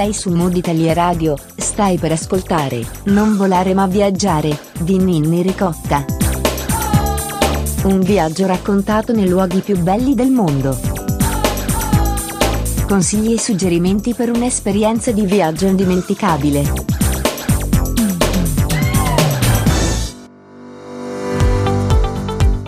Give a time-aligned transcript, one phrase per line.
[0.00, 6.06] Sei su Mood Italia Radio, stai per ascoltare Non volare ma viaggiare, di Ninni Ricotta.
[7.84, 10.74] Un viaggio raccontato nei luoghi più belli del mondo.
[12.88, 16.62] Consigli e suggerimenti per un'esperienza di viaggio indimenticabile.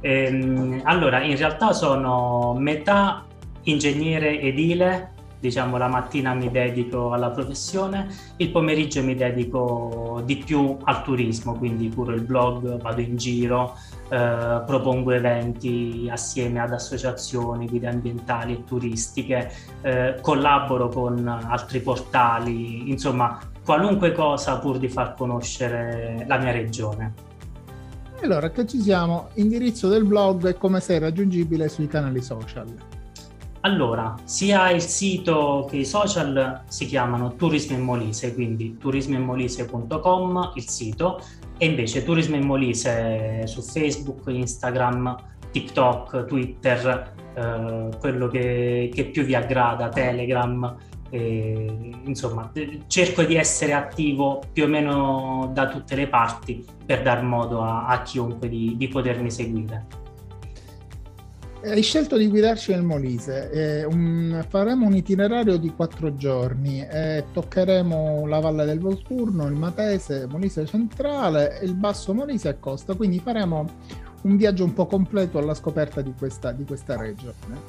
[0.00, 3.24] E, ehm, allora, in realtà sono metà
[3.62, 10.76] ingegnere edile diciamo la mattina mi dedico alla professione, il pomeriggio mi dedico di più
[10.84, 13.76] al turismo, quindi curo il blog, vado in giro,
[14.08, 22.88] eh, propongo eventi assieme ad associazioni, guide ambientali e turistiche, eh, collaboro con altri portali,
[22.88, 27.30] insomma qualunque cosa pur di far conoscere la mia regione.
[28.22, 33.00] Allora, che ci siamo, indirizzo del blog e come sei raggiungibile sui canali social.
[33.64, 40.68] Allora, sia il sito che i social si chiamano Turismo in Molise, quindi turismoinmolise.com il
[40.68, 41.20] sito
[41.58, 45.16] e invece Turismo in Molise su Facebook, Instagram,
[45.52, 50.76] TikTok, Twitter, eh, quello che, che, più vi aggrada, Telegram.
[51.10, 52.50] Eh, insomma,
[52.88, 57.86] cerco di essere attivo più o meno da tutte le parti per dar modo a,
[57.86, 60.01] a chiunque di, di potermi seguire.
[61.64, 67.26] Hai scelto di guidarci nel Molise, eh, un, faremo un itinerario di quattro giorni, eh,
[67.32, 73.20] toccheremo la Valle del Volturno, il Matese, Molise centrale, il Basso Molise e Costa, quindi
[73.20, 73.64] faremo
[74.22, 77.60] un viaggio un po' completo alla scoperta di questa, di questa regione.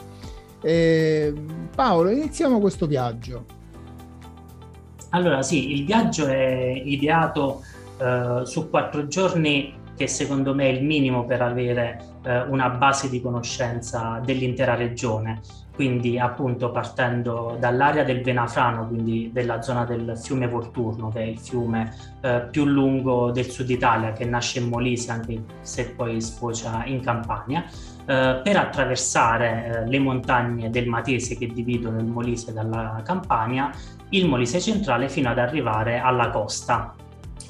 [0.64, 1.31] Eh,
[1.75, 3.46] Paolo, iniziamo questo viaggio.
[5.10, 7.62] Allora sì, il viaggio è ideato
[8.00, 13.09] eh, su quattro giorni che secondo me è il minimo per avere eh, una base
[13.09, 15.40] di conoscenza dell'intera regione.
[15.74, 21.40] Quindi appunto partendo dall'area del Venafrano, quindi della zona del fiume Volturno, che è il
[21.40, 26.84] fiume eh, più lungo del sud Italia, che nasce in Molise anche se poi sfocia
[26.86, 27.63] in Campania,
[28.06, 33.72] eh, per attraversare eh, le montagne del Matese che dividono il Molise dalla Campania,
[34.09, 36.94] il Molise centrale fino ad arrivare alla costa,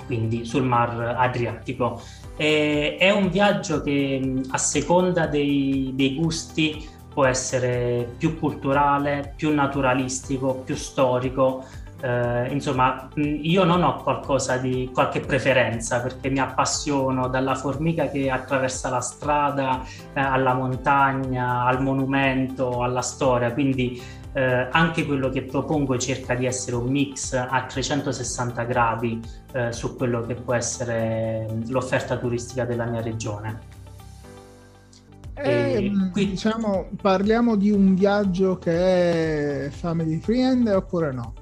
[0.06, 2.02] quindi sul Mar Adriatico.
[2.36, 9.54] E è un viaggio che a seconda dei, dei gusti può essere più culturale, più
[9.54, 11.64] naturalistico, più storico.
[12.02, 18.30] Eh, insomma, io non ho qualcosa di qualche preferenza perché mi appassiono dalla formica che
[18.30, 19.84] attraversa la strada
[20.14, 23.54] eh, alla montagna, al monumento, alla storia.
[23.54, 24.02] Quindi
[24.34, 29.22] eh, anche quello che propongo cerca di essere un mix a 360 gradi
[29.54, 33.82] eh, su quello che può essere l'offerta turistica della mia regione.
[35.36, 36.30] Eh, qui...
[36.30, 41.34] Diciamo, parliamo di un viaggio che è family friend oppure no?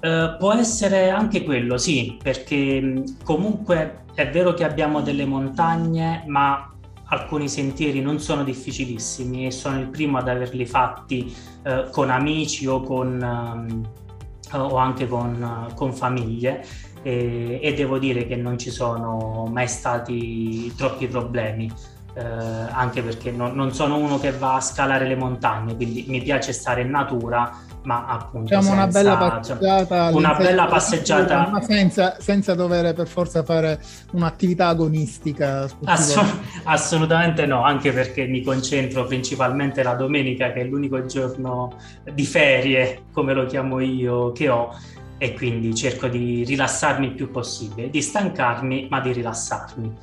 [0.00, 6.69] Uh, può essere anche quello, sì, perché comunque è vero che abbiamo delle montagne, ma
[7.10, 12.66] alcuni sentieri non sono difficilissimi e sono il primo ad averli fatti eh, con amici
[12.66, 16.64] o, con, um, o anche con, uh, con famiglie
[17.02, 21.70] e, e, devo dire che non ci sono mai stati troppi problemi.
[22.12, 26.20] Eh, anche perché non, non sono uno che va a scalare le montagne, quindi mi
[26.20, 31.48] piace stare in natura ma appunto diciamo senza, una bella passeggiata, una bella passeggiata.
[31.50, 33.80] ma senza, senza, dover per forza fare
[34.12, 41.06] un'attività agonistica Assolut- assolutamente no anche perché mi concentro principalmente la domenica che è l'unico
[41.06, 41.74] giorno
[42.12, 44.74] di ferie come lo chiamo io che ho
[45.22, 49.96] e quindi cerco di rilassarmi il più possibile, di stancarmi ma di rilassarmi.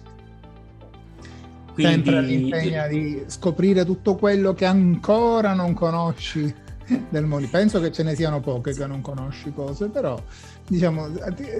[1.73, 1.93] Quindi...
[1.93, 6.53] Sempre l'impegno di scoprire tutto quello che ancora non conosci
[7.09, 7.47] del mondo.
[7.49, 10.19] Penso che ce ne siano poche che non conosci cose, però
[10.67, 11.09] diciamo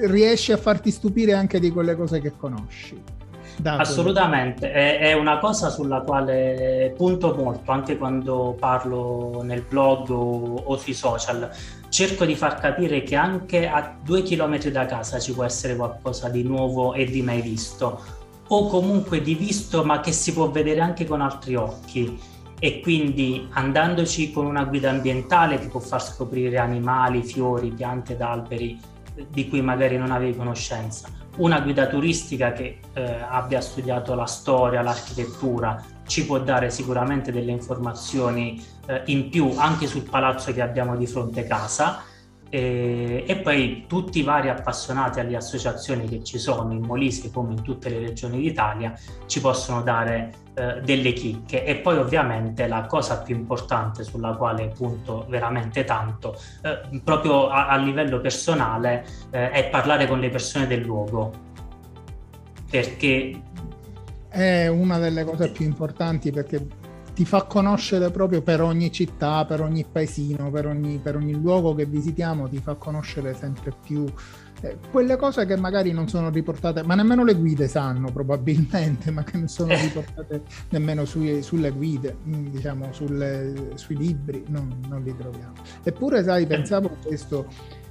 [0.06, 3.16] riesci a farti stupire anche di quelle cose che conosci.
[3.64, 10.62] Assolutamente, è, è, una cosa sulla quale punto molto anche quando parlo nel blog o,
[10.64, 11.50] o, sui social.
[11.90, 16.30] Cerco di far capire che anche a due chilometri da casa ci può essere qualcosa
[16.30, 18.00] di nuovo e di mai visto,
[18.48, 22.36] o comunque di visto ma che si può vedere anche con altri occhi.
[22.60, 28.22] E quindi andandoci con una guida ambientale che può far scoprire animali, fiori, piante ed
[28.22, 28.80] alberi
[29.30, 31.10] di cui magari non avevi conoscenza.
[31.38, 37.52] Una guida turistica che eh, abbia studiato la storia, l'architettura, ci può dare sicuramente delle
[37.52, 42.02] informazioni eh, in più anche sul palazzo che abbiamo di fronte casa
[42.50, 47.54] e, e, poi tutti i vari appassionati alle associazioni che ci sono in Molise come
[47.54, 48.94] in tutte le regioni d'Italia
[49.26, 51.66] ci possono dare eh, delle chicche.
[51.66, 57.68] E poi ovviamente la cosa più importante sulla quale punto veramente tanto eh, proprio a,
[57.68, 61.46] a, livello personale eh, è parlare con le persone del luogo.
[62.70, 63.42] Perché
[64.30, 66.66] è una delle cose più importanti perché
[67.18, 71.74] ti fa conoscere proprio per ogni città, per ogni paesino, per ogni, per ogni luogo
[71.74, 74.06] che visitiamo, ti fa conoscere sempre più
[74.62, 79.24] eh, quelle cose che magari non sono riportate, ma nemmeno le guide sanno probabilmente, ma
[79.24, 85.02] che non sono riportate nemmeno sui, sulle guide, mm, diciamo sulle, sui libri, non, non,
[85.02, 85.54] li troviamo.
[85.82, 87.48] Eppure, sai, pensavo a questo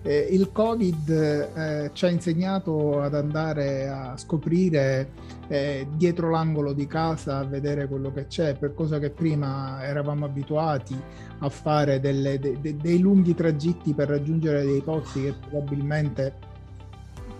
[0.06, 5.10] eh, il Covid eh, ci ha insegnato ad andare a scoprire
[5.48, 10.24] eh, dietro l'angolo di casa, a vedere quello che c'è, per cosa che prima eravamo
[10.24, 10.96] abituati
[11.40, 16.34] a fare delle, de, de, dei lunghi tragitti per raggiungere dei posti che probabilmente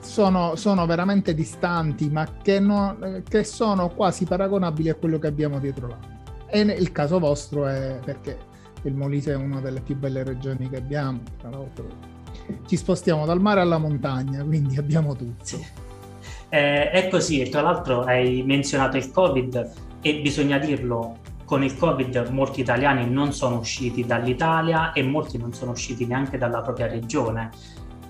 [0.00, 2.98] sono, sono veramente distanti, ma che, no,
[3.28, 6.14] che sono quasi paragonabili a quello che abbiamo dietro l'angolo.
[6.48, 8.36] E il caso vostro è perché
[8.82, 12.14] il Molise è una delle più belle regioni che abbiamo, tra l'altro
[12.66, 15.44] ci spostiamo dal mare alla montagna, quindi abbiamo tutto.
[15.44, 15.64] Sì.
[16.48, 22.28] Eh, è così, tra l'altro hai menzionato il Covid e bisogna dirlo, con il Covid
[22.30, 27.50] molti italiani non sono usciti dall'Italia e molti non sono usciti neanche dalla propria regione.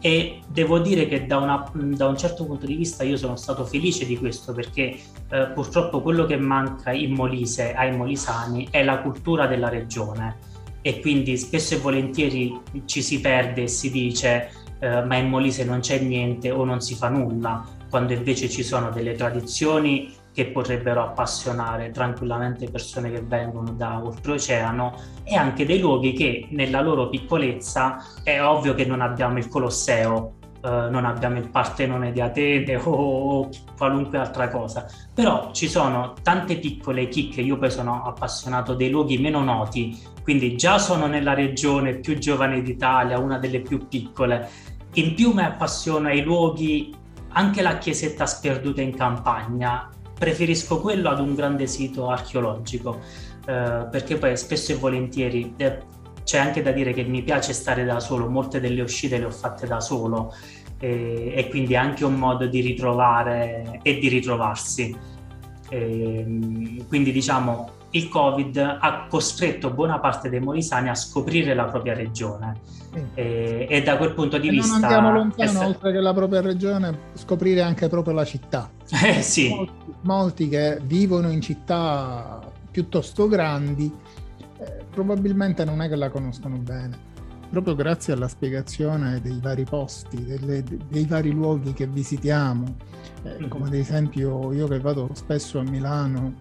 [0.00, 3.65] E devo dire che da, una, da un certo punto di vista io sono stato
[3.65, 4.99] felice di questo perché
[5.31, 10.45] eh, purtroppo quello che manca in Molise ai molisani è la cultura della regione
[10.87, 15.65] e quindi spesso e volentieri ci si perde e si dice eh, ma in Molise
[15.65, 20.47] non c'è niente o non si fa nulla, quando invece ci sono delle tradizioni che
[20.47, 24.94] potrebbero appassionare tranquillamente persone che vengono da oltreoceano
[25.25, 30.35] e anche dei luoghi che nella loro piccolezza è ovvio che non abbiamo il Colosseo
[30.56, 34.91] Uh, non abbiamo il Partenone di Atene o, qualunque altra cosa.
[35.15, 40.56] Però ci sono tante piccole chicche, io poi sono appassionato dei luoghi meno noti, quindi
[40.56, 44.49] già sono nella regione più giovane d'Italia, una delle più piccole.
[44.94, 46.93] In più mi appassiono ai luoghi,
[47.28, 49.88] anche la chiesetta sperduta in campagna,
[50.19, 52.99] preferisco quello ad un grande sito archeologico,
[53.46, 55.55] uh, perché poi spesso e volentieri...
[55.58, 55.94] Eh,
[56.25, 59.31] c'è anche da dire che mi piace stare da solo, molte delle uscite le ho
[59.31, 60.34] fatte da solo
[60.81, 64.96] e, e quindi è anche un modo di ritrovare e di ritrovarsi.
[65.69, 66.27] E,
[66.89, 72.60] quindi diciamo il Covid ha costretto buona parte dei molisani a scoprire la propria regione
[72.93, 73.02] sì.
[73.14, 74.74] e, e, da quel punto di e vista...
[74.74, 75.66] Non andiamo lontano, stato...
[75.66, 78.70] oltre che la propria regione, scoprire anche proprio la città.
[79.06, 79.48] Eh, sì.
[79.48, 82.40] molti, molti che vivono in città
[82.70, 83.90] piuttosto grandi
[84.58, 87.14] eh, probabilmente non è che la conoscono bene.
[87.48, 92.76] Proprio grazie alla spiegazione dei vari posti, delle, dei vari luoghi che visitiamo,
[93.22, 93.48] eh, mm-hmm.
[93.48, 96.34] come ad esempio io che vado spesso a Milano,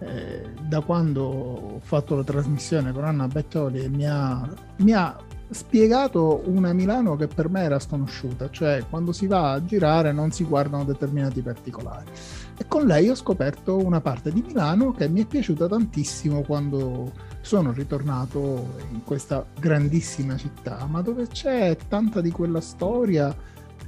[0.00, 5.16] eh, da quando ho fatto la trasmissione con Anna Bettoli mi ha, mi ha
[5.50, 10.30] spiegato una Milano che per me era sconosciuta, cioè quando si va a girare non
[10.30, 12.10] si guardano determinati particolari.
[12.56, 17.12] E con lei ho scoperto una parte di Milano che mi è piaciuta tantissimo quando
[17.40, 23.34] sono ritornato in questa grandissima città, ma dove c'è tanta di quella storia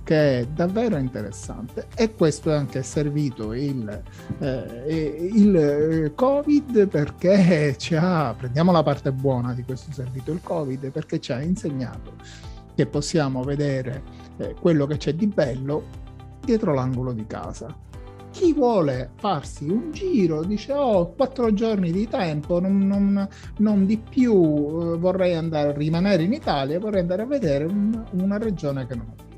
[0.04, 1.86] che è davvero interessante.
[1.96, 4.02] E questo è anche servito il,
[4.38, 10.40] eh, il eh, covid perché ci ha prendiamo la parte buona di questo servito il
[10.42, 12.14] covid perché ci ha insegnato
[12.74, 14.02] che possiamo vedere
[14.38, 15.84] eh, quello che c'è di bello
[16.44, 17.74] dietro l'angolo di casa.
[18.30, 23.28] Chi vuole farsi un giro dice ho quattro giorni di tempo, non, non,
[23.58, 28.02] non di più, eh, vorrei andare a rimanere in Italia, vorrei andare a vedere un,
[28.12, 29.30] una regione che non ho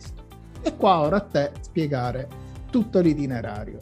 [0.66, 2.26] E qua ora a te spiegare
[2.70, 3.78] tutto l'itinerario.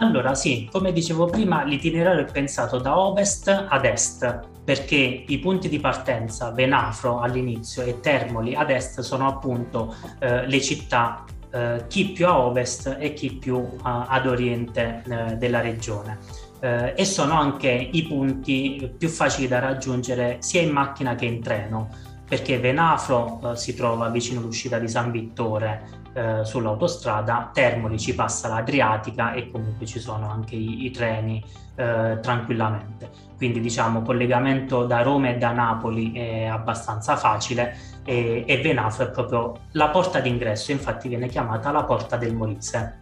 [0.00, 5.70] Allora sì, come dicevo prima, l'itinerario è pensato da ovest ad est, perché i punti
[5.70, 12.10] di partenza, Venafro all'inizio e Termoli ad est, sono appunto eh, le città eh, chi
[12.10, 16.18] più a ovest e chi più a, ad oriente eh, della regione.
[16.60, 21.40] Eh, e sono anche i punti più facili da raggiungere sia in macchina che in
[21.40, 21.88] treno,
[22.28, 28.48] perché Venafro eh, si trova vicino all'uscita di San Vittore eh, sull'autostrada, Termoli ci passa
[28.48, 31.42] l'Adriatica e comunque ci sono anche i, i treni
[31.74, 33.10] eh, tranquillamente.
[33.36, 39.10] Quindi diciamo collegamento da Roma e da Napoli è abbastanza facile e, e Venafro è
[39.10, 43.00] proprio la porta d'ingresso, infatti viene chiamata la porta del Molise.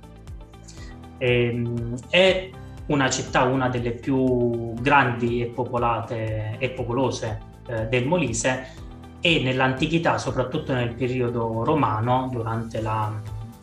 [1.19, 2.51] Ehm, è
[2.87, 8.85] una città, una delle più grandi e popolate e popolose eh, del Molise
[9.21, 13.13] e nell'antichità, soprattutto nel periodo romano, durante la,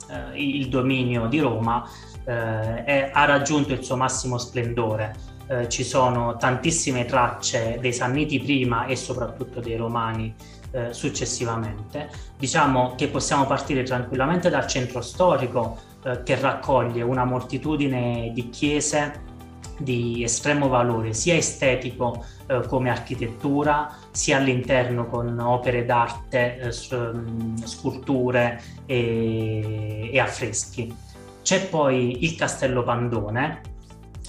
[0.10, 1.88] eh, il dominio di Roma,
[2.26, 5.32] eh, è, ha raggiunto il suo massimo splendore.
[5.48, 10.34] Eh, ci sono tantissime tracce dei Sanniti prima e soprattutto dei Romani
[10.72, 12.10] eh, successivamente.
[12.38, 19.32] Diciamo che possiamo partire tranquillamente dal centro storico eh, che raccoglie una moltitudine di chiese
[19.78, 27.56] di estremo valore sia estetico eh, come architettura, sia all'interno con opere d'arte, eh, mm,
[27.58, 30.94] sculture e, e, affreschi.
[31.42, 33.62] C'è poi il Castello Pandone,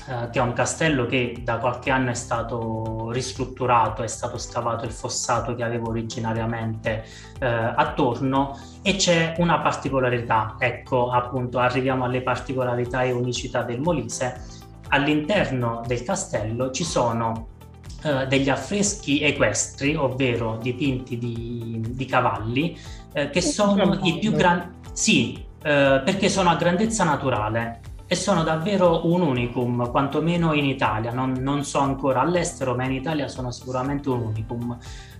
[0.07, 4.85] eh, che è un castello che da qualche anno è stato ristrutturato, è stato scavato
[4.85, 7.05] il fossato che aveva originariamente
[7.39, 14.63] eh, attorno e c'è una particolarità, ecco appunto arriviamo alle particolarità e unicità del Molise,
[14.88, 17.49] all'interno del castello ci sono
[18.03, 22.79] eh, degli affreschi equestri, ovvero dipinti di, di cavalli,
[23.12, 24.83] eh, che sono i più grandi...
[24.93, 31.11] Sì, eh, perché sono a grandezza naturale e sono davvero un unicum, quantomeno in Italia,
[31.12, 34.76] non, non so ancora all'estero, ma in Italia sono sicuramente un unicum.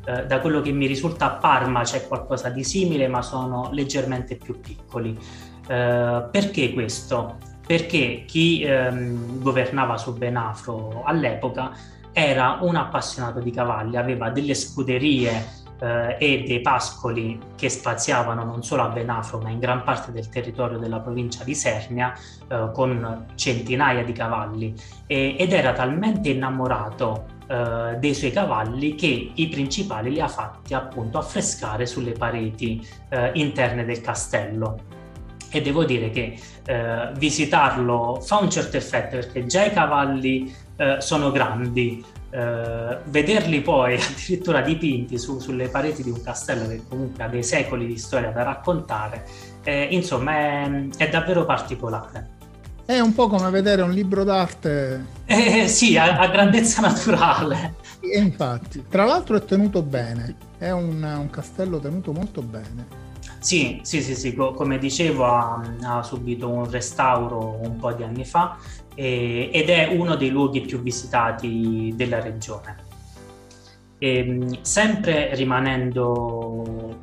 [0.07, 4.37] Eh, da quello che mi risulta a Parma c'è qualcosa di simile, ma sono leggermente
[4.37, 5.19] più piccoli.
[5.67, 7.39] Eh, perché questo?
[7.67, 11.73] Perché chi ehm, governava su Benafro all'epoca
[12.13, 18.63] era un appassionato di cavalli, aveva delle scuderie eh, e dei pascoli che spaziavano non
[18.63, 22.15] solo a Benafro ma in gran parte del territorio della provincia di Sernia
[22.49, 24.75] eh, con centinaia di cavalli.
[25.07, 30.73] E, ed era talmente innamorato eh, dei suoi cavalli che i principali li ha fatti
[30.75, 34.94] appunto affrescare sulle pareti eh, interne del castello
[35.59, 40.97] e devo dire che eh, visitarlo fa un certo effetto perché già i cavalli eh,
[41.01, 47.23] sono grandi, eh, vederli poi addirittura dipinti su, sulle pareti di un castello che comunque
[47.23, 49.25] ha dei secoli di storia da raccontare,
[49.63, 52.33] eh, insomma è, è, davvero particolare.
[52.85, 55.07] È un po' come vedere un libro d'arte.
[55.27, 57.77] Eh, sì, a, a grandezza naturale.
[58.01, 63.04] E infatti, tra l'altro è tenuto bene, è un, un castello tenuto molto bene.
[63.45, 68.25] Sì, sì, sì, sì, come dicevo ha, ha, subito un restauro un po' di anni
[68.25, 68.57] fa
[68.95, 72.77] e, ed è uno dei luoghi più visitati della regione.
[73.99, 76.97] E, ehm, sempre rimanendo,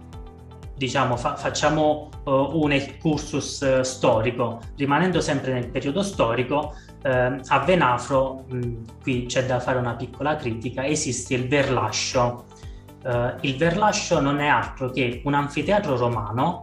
[0.75, 8.45] diciamo, fa, facciamo uh, un excursus storico, rimanendo sempre nel periodo storico, uh, a Venafro,
[8.49, 12.45] mh, qui c'è da fare una piccola critica, esiste il Verlascio,
[13.03, 16.59] Uh, il Verlascio non è altro che un anfiteatro romano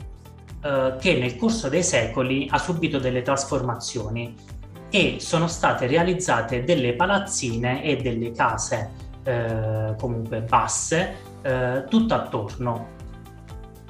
[0.63, 4.37] uh, che nel corso dei secoli ha subito delle trasformazioni
[4.89, 8.91] e sono state realizzate delle palazzine e delle case
[9.25, 11.27] uh, comunque basse
[11.89, 12.89] tutto attorno.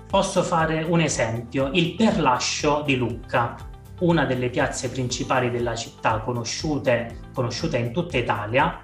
[0.07, 3.57] Posso fare un esempio, il Perlascio di Lucca,
[4.01, 8.81] una delle piazze principali della città conosciute, conosciute in tutta Italia,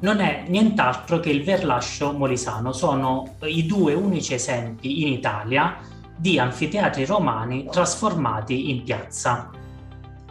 [0.00, 2.72] non è nient'altro che il Verlascio Molisano.
[2.72, 5.76] Sono i due unici esempi in Italia
[6.16, 9.50] di anfiteatri romani trasformati in piazza.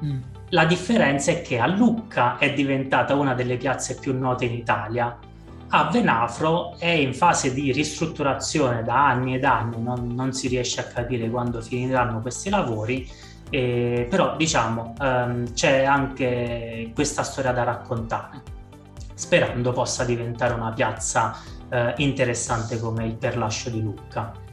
[0.03, 0.22] Mm.
[0.50, 5.17] La differenza è che a Lucca è diventata una delle piazze più note in Italia.
[5.69, 10.79] A Venafro è in fase di ristrutturazione da anni ed anni, non, non si riesce
[10.79, 13.10] a capire quando finiranno questi lavori,
[13.50, 18.55] eh, però diciamo ehm, c'è anche questa storia da raccontare
[19.15, 21.36] sperando possa diventare una piazza
[21.69, 24.43] eh, interessante come il Perlascio di Lucca.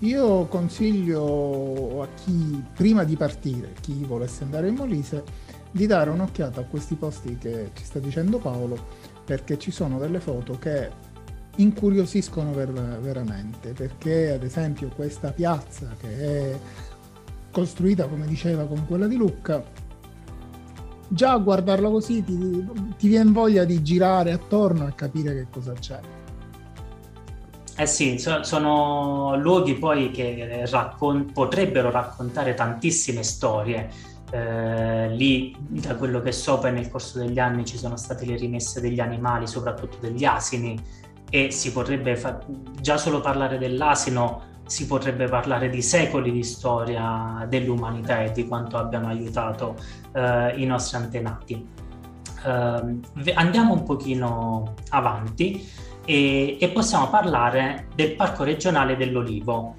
[0.00, 5.24] Io consiglio a chi prima di partire, chi volesse andare in Molise,
[5.70, 8.78] di dare un'occhiata a questi posti che ci sta dicendo Paolo,
[9.24, 10.90] perché ci sono delle foto che
[11.56, 16.58] incuriosiscono ver- veramente, perché ad esempio questa piazza che è
[17.50, 19.62] costruita come diceva con quella di Lucca,
[21.08, 25.72] già a guardarlo così ti, ti viene voglia di girare attorno e capire che cosa
[25.72, 26.00] c'è.
[27.78, 33.90] Eh sì, so, sono luoghi poi che raccon- potrebbero raccontare tantissime storie.
[34.30, 38.36] Eh, lì, da quello che so, poi nel corso degli anni ci sono state le
[38.36, 40.80] rimesse degli animali, soprattutto degli asini,
[41.28, 42.40] e si potrebbe fa-
[42.80, 48.76] già solo parlare dell'asino si potrebbe parlare di secoli di storia dell'umanità e di quanto
[48.76, 49.76] abbiano aiutato
[50.12, 51.66] eh, i nostri antenati.
[52.44, 55.68] Eh, andiamo un pochino avanti
[56.04, 59.74] e, e, possiamo parlare del Parco regionale dell'Olivo,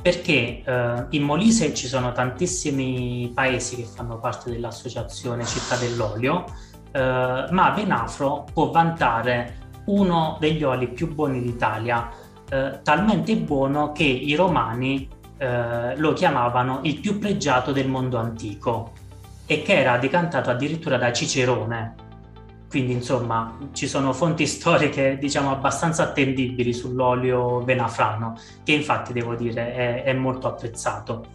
[0.00, 6.44] perché eh, in Molise ci sono tantissimi paesi che fanno parte dell'associazione Città dell'Olio,
[6.92, 12.08] eh, ma Venafro può vantare uno degli oli più buoni d'Italia,
[12.48, 18.92] eh, talmente buono che i romani eh, lo chiamavano il più pregiato del mondo antico
[19.46, 21.94] e che era decantato addirittura da Cicerone.
[22.68, 29.74] Quindi insomma ci sono fonti storiche diciamo abbastanza attendibili sull'olio venafrano che infatti devo dire
[29.74, 31.34] è, è molto apprezzato.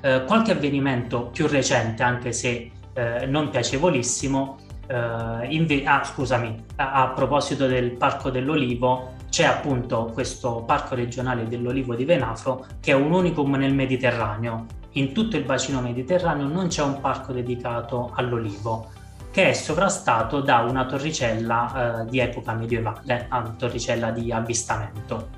[0.00, 6.92] Eh, qualche avvenimento più recente anche se eh, non piacevolissimo Uh, inve- ah, scusami, a-,
[6.92, 12.94] a, proposito del Parco dell'Olivo, c'è appunto questo Parco regionale dell'Olivo di Venafro che è
[12.96, 14.66] un unicum nel Mediterraneo.
[14.94, 18.90] In tutto il bacino mediterraneo non c'è un parco dedicato all'olivo,
[19.30, 25.28] che è sovrastato da una torricella uh, di epoca medievale, una torricella di avvistamento.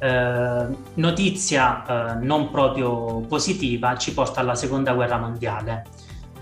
[0.00, 5.82] Uh, notizia non proprio positiva ci porta alla seconda guerra mondiale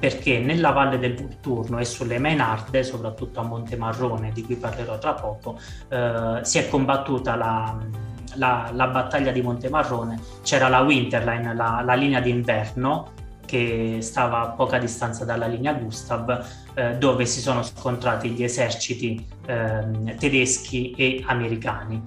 [0.06, 5.14] perché nella valle del Vulturno e sulle Mainarde, soprattutto a Montemarrone, di cui parlerò tra
[5.14, 5.58] poco,
[5.88, 7.76] eh, si è combattuta la,
[8.34, 13.14] la, la, battaglia di Montemarrone, c'era la Winterline, la, la, linea d'inverno
[13.46, 19.26] che stava a poca distanza dalla linea Gustav, eh, dove si sono scontrati gli eserciti
[19.44, 22.00] eh, tedeschi e americani.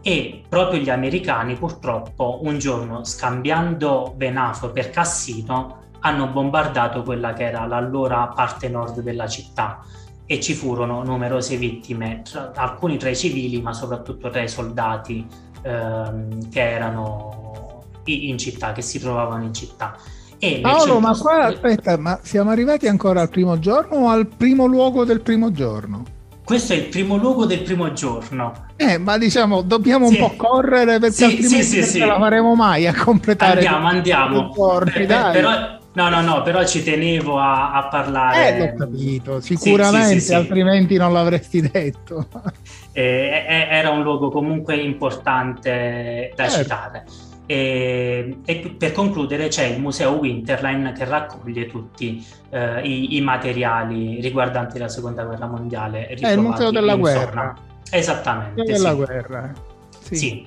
[0.00, 7.44] E proprio gli americani purtroppo un giorno scambiando Venafo per Cassino hanno bombardato quella che
[7.44, 9.80] era l'allora parte nord della città
[10.26, 15.26] e ci furono numerose vittime, tra, alcuni tra i civili ma soprattutto tra i soldati
[15.62, 19.96] ehm, che erano in città, che si trovavano in città.
[20.38, 24.66] E Paolo, ma qua aspetta, ma siamo arrivati ancora al primo giorno o al primo
[24.66, 26.02] luogo del primo giorno?
[26.44, 28.52] Questo è il primo luogo del primo giorno.
[28.76, 30.20] Eh, ma diciamo, dobbiamo sì.
[30.20, 33.64] un po' correre perché sì, altrimenti sì, sì, non la faremo mai a completare.
[33.64, 34.50] Andiamo, andiamo.
[34.54, 38.56] Giorni, per, però No, no, no, però ci tenevo a, a parlare.
[38.56, 42.26] Eh, l'ho capito, sicuramente, sì, sì, sì, altrimenti non l'avresti detto.
[42.96, 46.62] Eh, era un luogo comunque importante da certo.
[46.62, 47.04] citare.
[47.44, 54.20] E, e, per concludere c'è il museo Winterline che raccoglie tutti eh, i, i, materiali
[54.20, 56.06] riguardanti la seconda guerra mondiale.
[56.06, 57.52] È il museo della guerra.
[57.90, 58.60] Esattamente.
[58.60, 59.52] Il museo della guerra.
[59.98, 60.14] Sì.
[60.14, 60.46] sì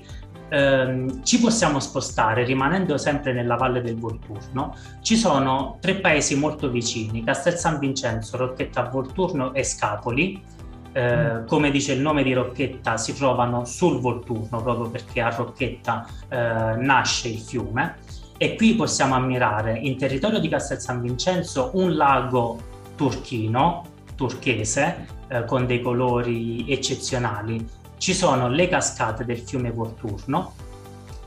[0.49, 4.75] ehm, ci possiamo spostare rimanendo sempre nella valle del Volturno.
[5.01, 10.55] Ci sono tre paesi molto vicini, Castel San Vincenzo, Rocchetta Volturno e Scapoli.
[10.93, 11.45] Eh, mm.
[11.45, 16.75] come dice il nome di Rocchetta, si trovano sul Volturno proprio perché a Rocchetta eh,
[16.77, 17.97] nasce il fiume.
[18.37, 22.59] E qui possiamo ammirare in territorio di Castel San Vincenzo un lago
[22.95, 23.83] turchino,
[24.15, 27.65] turchese, eh, con dei colori eccezionali
[27.97, 30.53] ci sono le cascate del fiume Volturno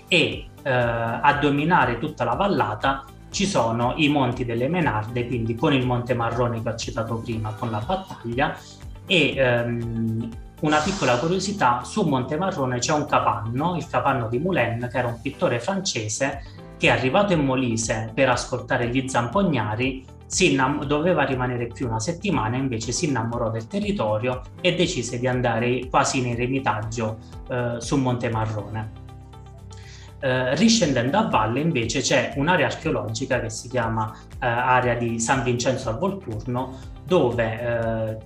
[0.08, 5.72] e eh, a dominare tutta la vallata ci sono i monti delle Menarde, quindi con
[5.72, 8.56] il Monte Marrone che ho citato prima con la battaglia
[9.06, 10.28] e ehm,
[10.60, 15.08] una piccola curiosità, su Monte Marrone c'è un capanno, il capanno di Moulin, che era
[15.08, 16.42] un pittore francese
[16.76, 20.04] che è arrivato in Molise per ascoltare gli zampognari
[20.38, 25.88] innam- doveva rimanere più una settimana, invece si innamorò del territorio e decise di andare
[25.88, 28.98] quasi in eremitaggio eh, su Monte Marrone.
[30.20, 35.42] Eh, riscendendo a valle invece c'è un'area archeologica che si chiama eh, area di San
[35.42, 38.16] Vincenzo al Volturno dove eh,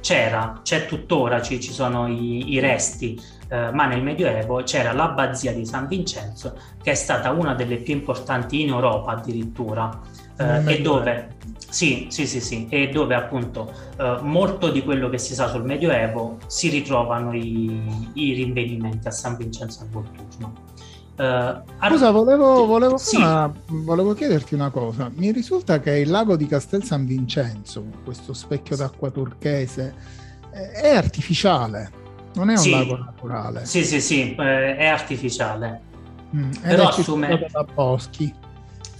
[0.00, 5.52] c'era, c'è tuttora, ci, ci sono i, i resti, eh, ma nel Medioevo c'era l'abbazia
[5.52, 10.00] di San Vincenzo che è stata una delle più importanti in Europa addirittura
[10.40, 11.28] eh, e dove
[11.70, 15.64] sì, sì, sì, sì, e dove appunto eh, molto di quello che si sa sul
[15.64, 20.68] Medioevo si ritrovano i, i rinvenimenti a San Vincenzo al Volturno.
[21.16, 23.16] Uh, Scusa, volevo, volevo, sì.
[23.16, 25.10] una, volevo, chiederti una cosa.
[25.14, 29.94] Mi risulta che il lago di Castel San Vincenzo, questo specchio d'acqua turchese,
[30.50, 31.90] è artificiale,
[32.34, 32.70] non è un sì.
[32.70, 33.66] lago naturale.
[33.66, 35.82] Sì, sì, sì, eh, è artificiale.
[36.34, 37.46] Mm, Però assume...
[37.50, 38.34] da boschi.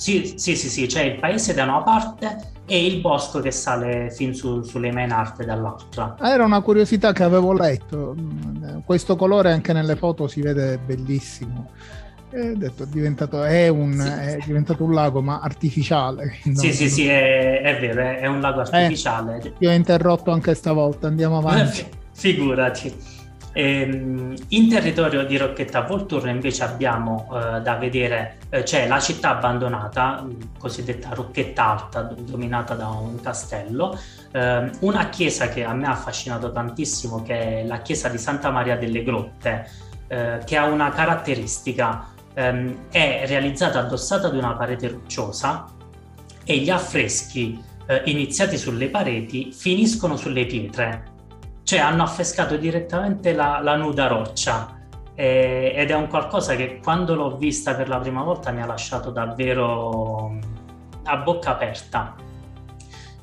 [0.01, 4.11] Sì, sì, sì, sì, c'è il paese da una parte e il bosco che sale
[4.11, 6.17] fin su, sulle Mainarte dall'altra.
[6.23, 8.17] Era una curiosità che avevo letto,
[8.87, 11.69] questo colore anche nelle foto si vede bellissimo.
[12.31, 14.09] E detto, è, diventato, è, un, sì.
[14.09, 16.39] è diventato un lago ma artificiale.
[16.55, 19.43] Sì, sì, sì, è, è, vero, è, un lago eh, artificiale.
[19.43, 21.87] Eh, io ho interrotto anche stavolta, andiamo avanti.
[22.15, 23.20] Figurati.
[23.53, 29.31] Ehm, in territorio di Rocchetta Volturno invece abbiamo eh, da vedere, eh, c'è la città
[29.31, 30.25] abbandonata,
[30.57, 33.99] cosiddetta Rocchetta Alta, dominata da un castello,
[34.31, 38.51] eh, una chiesa che a me ha affascinato tantissimo, che è la chiesa di Santa
[38.51, 39.69] Maria delle Grotte,
[40.07, 45.67] eh, che ha una caratteristica, ehm, è realizzata addossata ad una parete rocciosa
[46.45, 51.10] e gli affreschi eh, iniziati sulle pareti finiscono sulle pietre
[51.71, 54.77] cioè hanno affrescato direttamente la, la nuda roccia
[55.15, 58.67] eh, ed è un qualcosa che quando l'ho vista per la prima volta mi ha
[58.67, 60.37] lasciato davvero
[61.05, 62.17] a bocca aperta.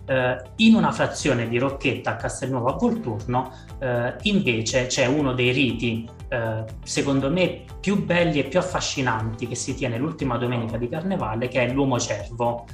[0.06, 5.52] Eh, in una frazione di Rocchetta a Castelnuovo a Volturno eh, invece c'è uno dei
[5.52, 10.88] riti eh, secondo me più belli e più affascinanti che si tiene l'ultima domenica di
[10.88, 12.66] Carnevale che è l'uomo cervo.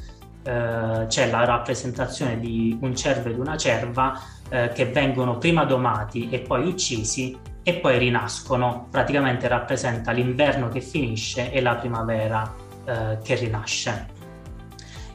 [0.43, 4.19] Eh, c'è la rappresentazione di un cervo ed una cerva
[4.53, 10.79] eh, che vengono prima domati e poi uccisi e poi rinascono, praticamente rappresenta l'inverno che
[10.79, 12.53] finisce e la primavera
[12.85, 14.11] eh, che rinasce.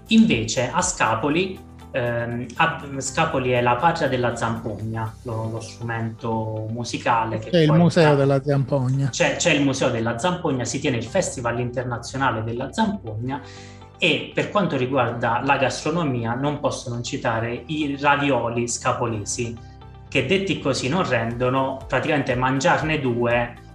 [0.09, 1.57] Invece a Scapoli,
[1.92, 7.38] ehm, a Scapoli è la patria della zampogna, lo, lo strumento musicale.
[7.38, 9.11] c'è il museo della zampogna.
[9.11, 13.40] C'è, c'è il museo della zampogna, si tiene il Festival internazionale della zampogna
[13.98, 19.56] e per quanto riguarda la gastronomia non posso non citare i ravioli scapolesi
[20.08, 23.66] che detti così non rendono praticamente mangiarne due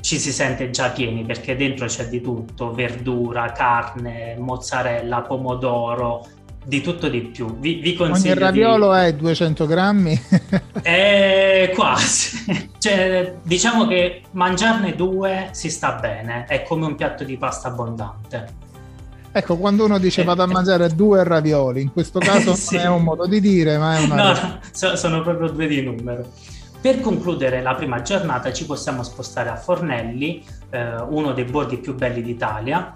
[0.00, 6.24] ci si sente già pieni perché dentro c'è di tutto verdura, carne, mozzarella, pomodoro
[6.64, 7.58] di tutto di più.
[7.58, 9.00] Vi, vi consiglio ogni raviolo di...
[9.00, 10.22] è 200 grammi?
[10.82, 12.70] Eh, quasi.
[12.78, 18.65] Cioè, diciamo che mangiarne due si sta bene è come un piatto di pasta abbondante
[19.36, 22.76] Ecco, quando uno dice vado a mangiare due ravioli, in questo caso sì.
[22.76, 24.14] è un modo di dire, ma è una...
[24.14, 24.60] No, no,
[24.96, 26.26] sono proprio due di numero.
[26.80, 31.94] Per concludere la prima giornata ci possiamo spostare a Fornelli, eh, uno dei borghi più
[31.94, 32.94] belli d'Italia.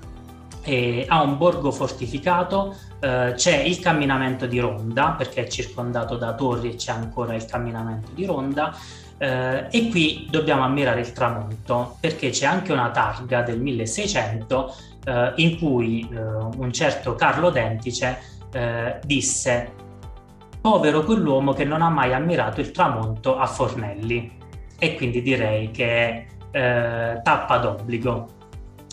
[0.63, 6.35] E ha un borgo fortificato, eh, c'è il camminamento di Ronda perché è circondato da
[6.35, 8.75] torri e c'è ancora il camminamento di Ronda.
[9.19, 15.33] Eh, e qui dobbiamo ammirare il tramonto perché c'è anche una targa del 1600 eh,
[15.37, 18.19] in cui eh, un certo Carlo Dentice
[18.53, 19.73] eh, disse
[20.61, 24.39] povero quell'uomo che non ha mai ammirato il tramonto a Fornelli
[24.79, 28.39] e quindi direi che è eh, tappa d'obbligo.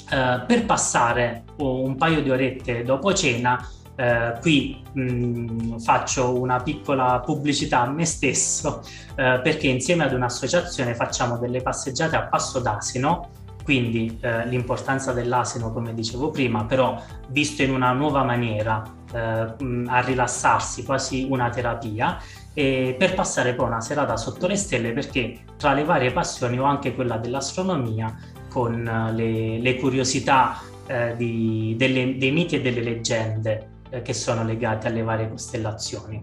[0.10, 3.60] Uh, per passare un paio di orette dopo cena,
[3.98, 10.14] uh, qui mh, mm, faccio una piccola pubblicità a me stesso uh, perché insieme ad
[10.14, 13.30] un'associazione facciamo delle passeggiate a passo d'asino
[13.68, 20.00] quindi eh, l'importanza dell'asino, come dicevo prima, però visto in una nuova maniera, eh, a
[20.00, 22.18] rilassarsi, quasi una terapia,
[22.54, 26.64] e per passare poi una serata sotto le stelle, perché tra le varie passioni ho
[26.64, 28.16] anche quella dell'astronomia,
[28.48, 34.14] con eh, le, le curiosità eh, di, delle, dei miti e delle leggende eh, che
[34.14, 36.22] sono legate alle varie costellazioni.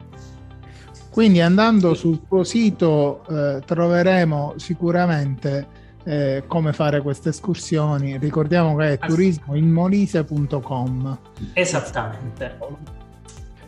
[1.11, 8.17] Quindi andando sul tuo sito eh, troveremo sicuramente eh, come fare queste escursioni.
[8.19, 11.19] Ricordiamo che è turismoinmolise.com.
[11.53, 12.59] Esattamente.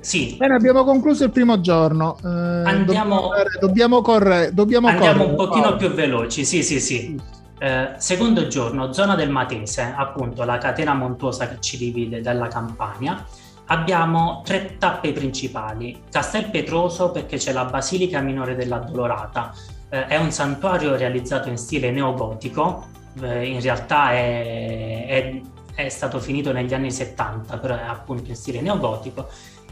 [0.01, 0.37] Sì.
[0.38, 2.16] Bene, abbiamo concluso il primo giorno.
[2.22, 4.55] Eh, andiamo, dobbiamo, correre.
[4.55, 5.31] Dobbiamo andiamo correre.
[5.31, 5.77] un pochino oh.
[5.77, 7.20] più veloci, sì, sì, sì.
[7.59, 13.25] Eh, secondo giorno, zona del Matese, appunto la catena montuosa che ci divide dalla Campania.
[13.68, 16.03] Abbiamo tre tappe principali.
[16.09, 19.53] Castel Petroso perché c'è la Basilica Minore dell'Addolorata,
[19.88, 22.87] eh, è un santuario realizzato in stile neogotico,
[23.22, 25.40] eh, in realtà è, è,
[25.75, 29.29] è, stato finito negli anni 70, però è appunto in stile neogotico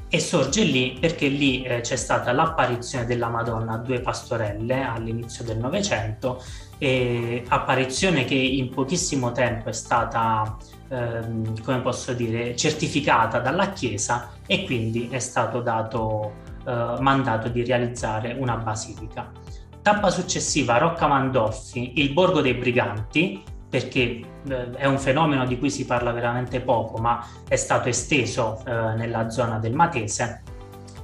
[0.09, 5.45] e sorge lì perché lì eh, c'è stata l'apparizione della Madonna a due pastorelle all'inizio
[5.45, 6.43] del Novecento,
[7.49, 10.57] apparizione che in pochissimo tempo è stata,
[10.89, 16.35] ehm, come posso dire, certificata dalla Chiesa e quindi è stato dato
[16.67, 19.31] eh, mandato di realizzare una basilica.
[19.85, 24.01] Tappa successiva, Rocca Mandolfi, il borgo dei briganti, perché
[24.49, 28.95] eh, è un fenomeno di cui si parla veramente poco, ma è stato esteso eh,
[28.97, 30.43] nella zona del Matese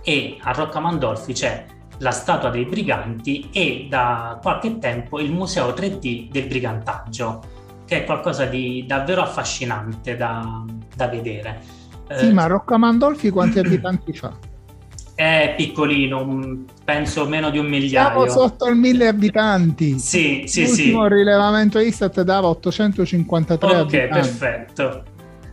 [0.03, 1.67] e a Rocca Mandolfi c'è
[1.99, 7.43] la statua dei briganti e da qualche tempo il museo 3D del brigantaggio,
[7.85, 10.65] che è qualcosa di davvero affascinante da,
[10.97, 11.61] da vedere.
[12.17, 14.33] Sì, eh, ma Rocca Mandolfi quanti abitanti fa?
[15.21, 18.09] È piccolino, penso meno di un migliaio.
[18.09, 19.99] Siamo sotto il mille abitanti.
[19.99, 21.13] Sì, sì, L'ultimo sì.
[21.13, 24.09] rilevamento Istat dava 853 Ok, abitanti.
[24.09, 25.03] perfetto.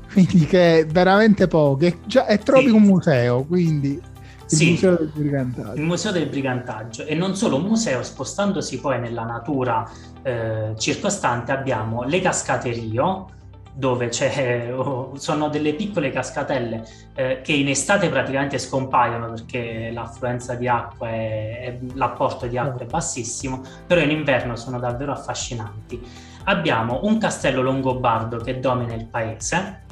[0.10, 1.84] Quindi che è veramente poco.
[1.84, 2.72] E, già, e trovi Sì.
[2.72, 4.02] un museo, quindi il
[4.46, 4.70] Sì.
[4.70, 5.74] museo del brigantaggio.
[5.76, 9.86] Il Museo del Brigantaggio e non solo un museo, spostandosi poi nella natura
[10.24, 13.32] eh, circostante abbiamo le cascate Rio,
[13.78, 14.74] dove c'è,
[15.16, 21.60] sono delle piccole cascatelle eh, che in estate praticamente scompaiono perché l'affluenza di acqua è,
[21.60, 26.02] è- l'apporto di acqua è bassissimo, però in inverno sono davvero affascinanti.
[26.46, 29.84] Abbiamo un castello longobardo che domina il paese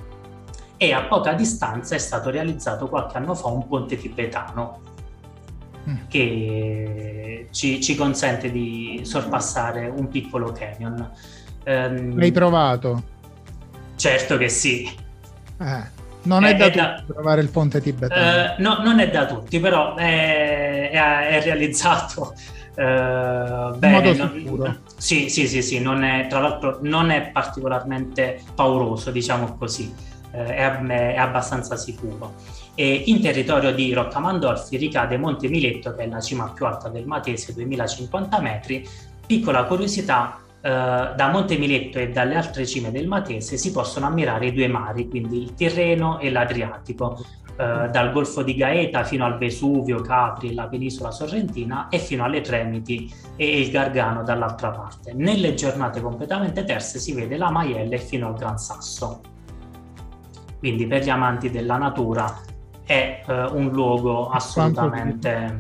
[0.78, 4.94] e a poca distanza è stato realizzato qualche anno fa un ponte tibetano
[5.88, 5.96] Mm.
[6.08, 11.12] che ci, ci consente di sorpassare un piccolo canyon.
[11.64, 13.04] Ehm, L'hai provato?
[13.96, 14.84] Certo che sì.
[15.60, 15.84] Eh,
[16.24, 18.22] non è, Eh, da è tutti da- provare il ponte tibetano.
[18.22, 22.34] Eh, no, non è da tutti, però è, è- è realizzato
[22.78, 24.14] eh, bene.
[24.14, 24.76] non- sicuro.
[24.98, 29.94] sì, sì, sì, sì, non è, tra l'altro non è particolarmente pauroso, diciamo così,
[30.32, 32.34] eh, è, è abbastanza sicuro.
[32.78, 37.06] E in territorio di Roccamandolfi ricade Monte Miletto, che è la cima più alta del
[37.06, 38.86] Matese, 2050 metri.
[39.26, 44.52] Piccola curiosità, da Monte Miletto e dalle altre cime del Matese si possono ammirare i
[44.52, 47.24] due mari, quindi il Tirreno e l'Adriatico,
[47.58, 52.24] eh, dal Golfo di Gaeta fino al Vesuvio, Capri e la penisola sorrentina e fino
[52.24, 55.14] alle Tremiti e il Gargano dall'altra parte.
[55.14, 59.22] Nelle giornate completamente terse si vede la Maiella e fino al Gran Sasso.
[60.58, 62.42] Quindi per gli amanti della natura
[62.84, 65.60] è eh, un luogo assolutamente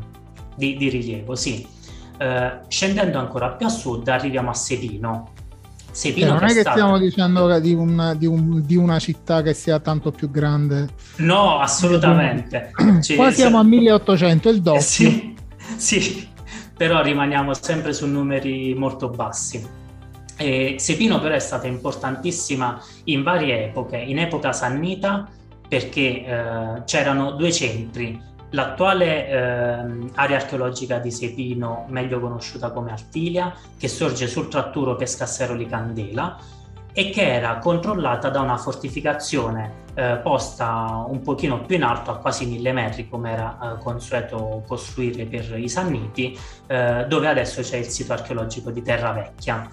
[0.56, 1.74] di, di rilievo, sì.
[2.18, 5.32] Eh, scendendo ancora più a sud arriviamo a Sepino.
[5.76, 9.42] Cioè, Sepino non è che sta- stiamo dicendo di, un- di un- di una città
[9.42, 10.88] che sia tanto più grande.
[11.18, 12.72] No, assolutamente.
[13.02, 14.80] Ci- Qua siamo a 1800, il doppio.
[14.80, 15.36] Eh, sì,
[15.78, 16.28] sì,
[16.76, 19.66] però rimaniamo sempre su numeri molto bassi.
[20.38, 25.30] E Sepino però è stata importantissima in varie epoche, in epoca sannita
[25.68, 33.54] perché eh, c'erano due centri, l'attuale ehm, area archeologica di Sepino, meglio conosciuta come Artilia,
[33.78, 36.38] che sorge sul tratturo Pescasseroli Candela
[36.94, 42.18] e che era controllata da una fortificazione eh, posta un pochino più in alto, a
[42.18, 47.78] quasi mille metri, come era eh, consueto costruire per i Sanniti, eh, dove adesso c'è
[47.78, 49.70] il sito archeologico di Terravecchia.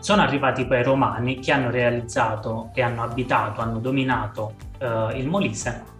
[0.00, 5.28] Sono arrivati poi i Romani che hanno realizzato e hanno abitato, hanno dominato eh, il
[5.28, 5.96] Molise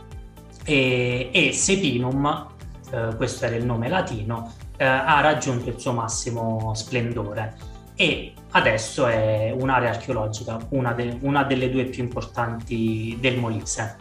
[0.68, 2.46] e, e Sepinum,
[2.90, 7.56] eh, questo era il nome latino, eh, ha raggiunto il suo massimo splendore
[7.96, 13.96] e adesso è un'area archeologica, una, de- una delle due più importanti del Molise.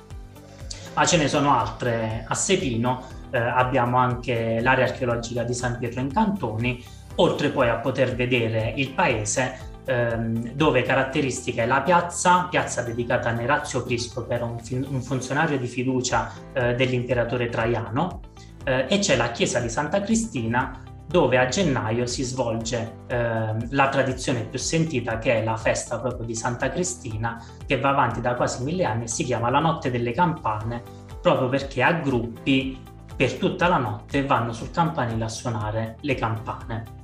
[0.94, 3.02] Ma ce ne sono altre a Sepino,
[3.32, 6.84] eh, abbiamo anche l'area archeologica di San Pietro in Cantoni,
[7.16, 13.30] oltre poi a poter vedere il paese ehm, dove caratteristica è la piazza, piazza dedicata
[13.30, 18.20] a Nerazio Prisco che era un, fin- un funzionario di fiducia eh, dell'imperatore Traiano
[18.64, 23.88] eh, e c'è la chiesa di Santa Cristina dove a gennaio si svolge ehm, la
[23.88, 28.36] tradizione più sentita che è la festa proprio di Santa Cristina che va avanti da
[28.36, 30.84] quasi mille anni e si chiama la notte delle campane
[31.22, 32.78] proprio perché a gruppi
[33.16, 36.97] per tutta la notte vanno sul campanile a suonare le campane.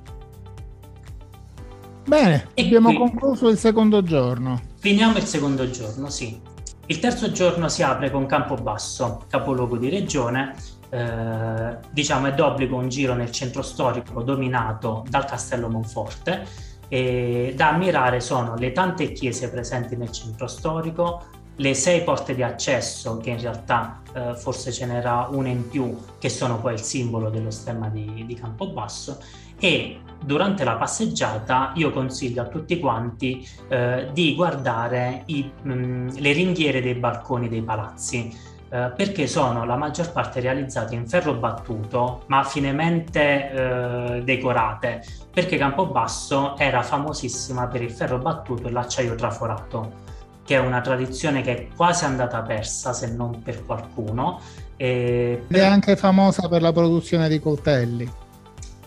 [2.06, 4.60] Bene, E abbiamo qui- concluso il secondo giorno.
[4.78, 6.38] Finiamo il secondo giorno, sì.
[6.86, 10.54] Il terzo giorno si apre con Campobasso, capoluogo di regione.
[10.90, 16.46] eh, diciamo è d'obbligo un giro nel centro storico dominato dal castello Monforte
[16.86, 21.24] e da ammirare sono le tante chiese presenti nel centro storico,
[21.56, 25.98] le sei porte di accesso che in realtà eh, forse ce n'era una in più
[26.20, 29.18] che sono poi il simbolo dello stemma di, di Campobasso
[29.58, 36.32] e durante la passeggiata io consiglio a tutti quanti eh, di guardare i, mh, le
[36.32, 42.24] ringhiere dei balconi dei palazzi eh, perché sono la maggior parte realizzate in ferro battuto
[42.26, 50.02] ma finemente eh, decorate perché Campobasso era famosissima per il ferro battuto e l'acciaio traforato
[50.44, 54.40] che è una tradizione che è quasi andata persa se non per qualcuno
[54.76, 58.10] e è anche famosa per la produzione di coltelli.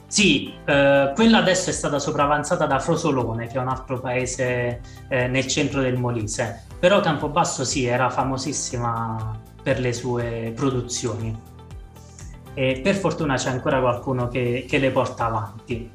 [0.08, 5.28] Sì, eh, quella adesso è stata sopravanzata da Frosolone, che è un altro paese eh,
[5.28, 11.56] nel centro del Molise, però Campobasso sì, era famosissima per le sue produzioni
[12.58, 15.92] e per fortuna c'è ancora qualcuno che, che le porta avanti.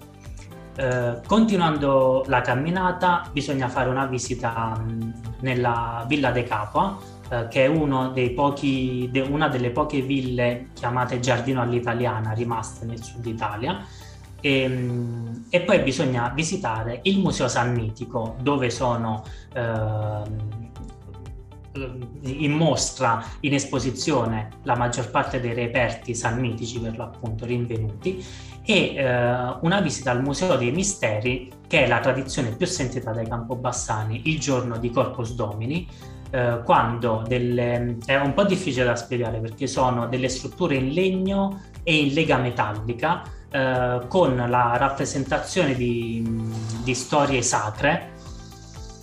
[0.77, 6.97] Eh, continuando la camminata bisogna fare una visita mh, nella Villa de Capua,
[7.29, 13.27] eh, che è pochi, de, una delle poche ville chiamate Giardino all'italiana rimaste nel sud
[13.27, 13.85] Italia.
[14.43, 19.23] E, ehm, e, poi bisogna visitare il Museo Sannitico, dove sono
[19.55, 20.61] eh,
[22.23, 28.23] in mostra, in esposizione, la maggior parte dei reperti sannitici per l'appunto rinvenuti.
[28.65, 33.27] E eh, una visita al Museo dei Misteri, che è la tradizione più sentita dai
[33.27, 35.89] Campobassani il giorno di Corpus Domini,
[36.31, 41.61] eh, quando delle, è un po' difficile da spiegare perché sono delle strutture in legno
[41.83, 46.23] e in lega metallica eh, con la rappresentazione di,
[46.83, 48.11] di storie sacre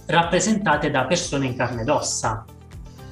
[0.08, 2.46] rappresentate da persone in carne ed ossa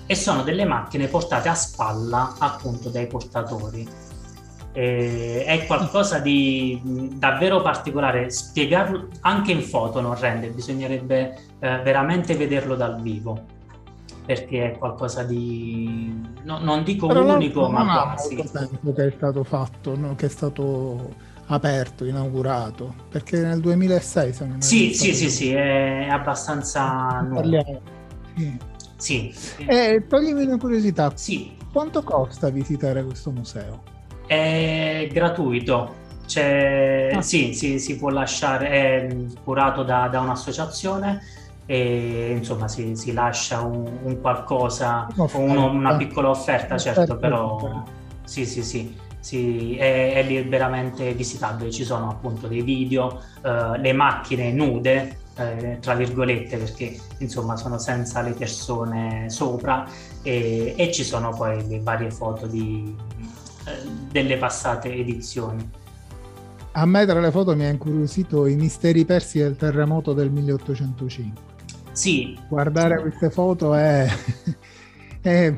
[0.06, 3.88] e sono delle macchine portate a spalla appunto dai portatori.
[4.71, 12.36] E è qualcosa di davvero particolare, spiegarlo anche in foto non rende, bisognerebbe eh, veramente
[12.36, 13.56] vederlo dal vivo
[14.27, 19.43] perché è qualcosa di no, non dico Però unico ma quasi tempo che è stato
[19.45, 20.15] fatto no?
[20.15, 26.07] che è stato aperto inaugurato perché nel 2006 se non sì sì sì sì è
[26.09, 27.81] abbastanza nuovo
[28.97, 29.31] sì.
[29.31, 29.63] Sì.
[29.65, 31.11] Eh, toglimi una curiosità.
[31.15, 31.55] Sì.
[31.71, 33.83] Quanto costa visitare questo museo?
[34.25, 36.05] È gratuito.
[36.25, 37.21] C'è, ah.
[37.21, 41.21] Sì, sì, si può lasciare, è curato da, da un'associazione
[41.67, 47.84] e insomma si, si lascia un, un qualcosa, uno, una piccola offerta, certo, però
[48.23, 51.69] sì, sì, sì, sì è, è, liberamente visitabile.
[51.69, 57.77] Ci sono appunto dei video, uh, le macchine nude eh, tra virgolette, perché insomma sono
[57.77, 59.86] senza le persone sopra
[60.21, 62.95] e, e ci sono poi le varie foto di,
[63.65, 65.69] eh, delle passate edizioni.
[66.71, 71.56] A me tra le foto mi ha incuriosito i misteri persi del terremoto del 1805.
[71.97, 72.38] Sì.
[72.47, 74.07] Guardare queste foto è,
[75.19, 75.51] è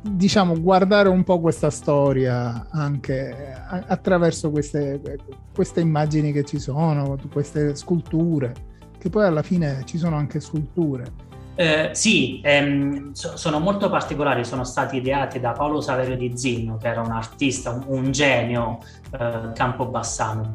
[0.00, 5.00] diciamo, guardare un po' questa storia anche attraverso queste,
[5.54, 11.04] queste immagini che ci sono, queste sculture che poi alla fine ci sono anche sculture.
[11.56, 16.78] Eh, sì, ehm, so, sono molto particolari, sono stati ideati da Paolo Saverio di Zinno,
[16.78, 18.78] che era un artista, un, un genio
[19.10, 20.52] eh, campobassano.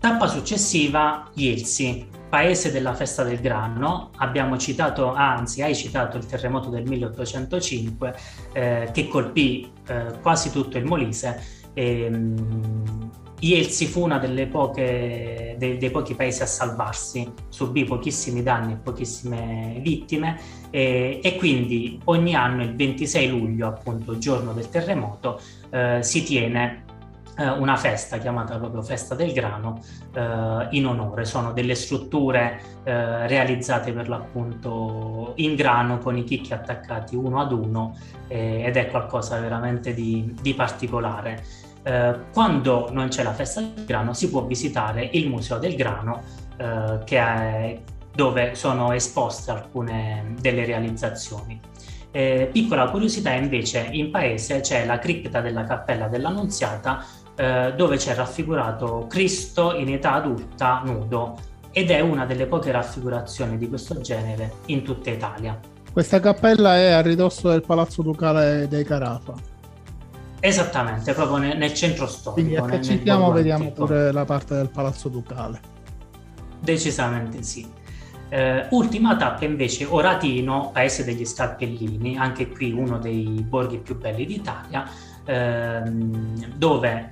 [0.00, 4.10] Tappa successiva, Ielsi, paese della festa del grano.
[4.16, 8.14] Abbiamo citato, anzi hai citato il terremoto del 1805
[8.52, 11.40] eh, che colpì eh, quasi tutto il Molise.
[11.74, 18.76] E, ehm, Ielsi fu uno dei, dei, pochi paesi a salvarsi, subì pochissimi danni e
[18.76, 25.38] pochissime vittime e, e, quindi ogni anno il 26 luglio, appunto giorno del terremoto,
[25.70, 26.83] eh, si tiene
[27.36, 29.80] una festa chiamata proprio Festa del Grano
[30.12, 31.24] eh, in onore.
[31.24, 37.52] Sono delle strutture eh, realizzate per l'appunto in grano con i chicchi attaccati uno ad
[37.52, 41.42] uno ed è qualcosa veramente di, di particolare.
[41.86, 46.22] Eh, quando non c'è la festa del grano si può visitare il Museo del Grano
[46.56, 47.80] eh, è,
[48.14, 51.60] dove sono esposte alcune delle realizzazioni.
[52.10, 57.04] Eh, piccola curiosità invece in paese c'è la cripta della Cappella dell'Annunziata
[57.36, 61.36] eh, dove c'è raffigurato Cristo in età adulta nudo
[61.72, 65.58] ed è una delle poche raffigurazioni di questo genere in tutta Italia.
[65.92, 69.34] Questa cappella è a ridosso del Palazzo Ducale dei Carafa.
[70.38, 72.62] Esattamente, proprio nel, nel centro storico.
[72.62, 75.60] Quindi accettiamo, vediamo pure la parte del Palazzo Ducale.
[76.60, 77.66] Decisamente sì.
[78.28, 84.26] Eh, ultima tappa invece Oratino, paese degli Scalpellini, anche qui uno dei borghi più belli
[84.26, 84.88] d'Italia,
[85.24, 87.10] ehm, dove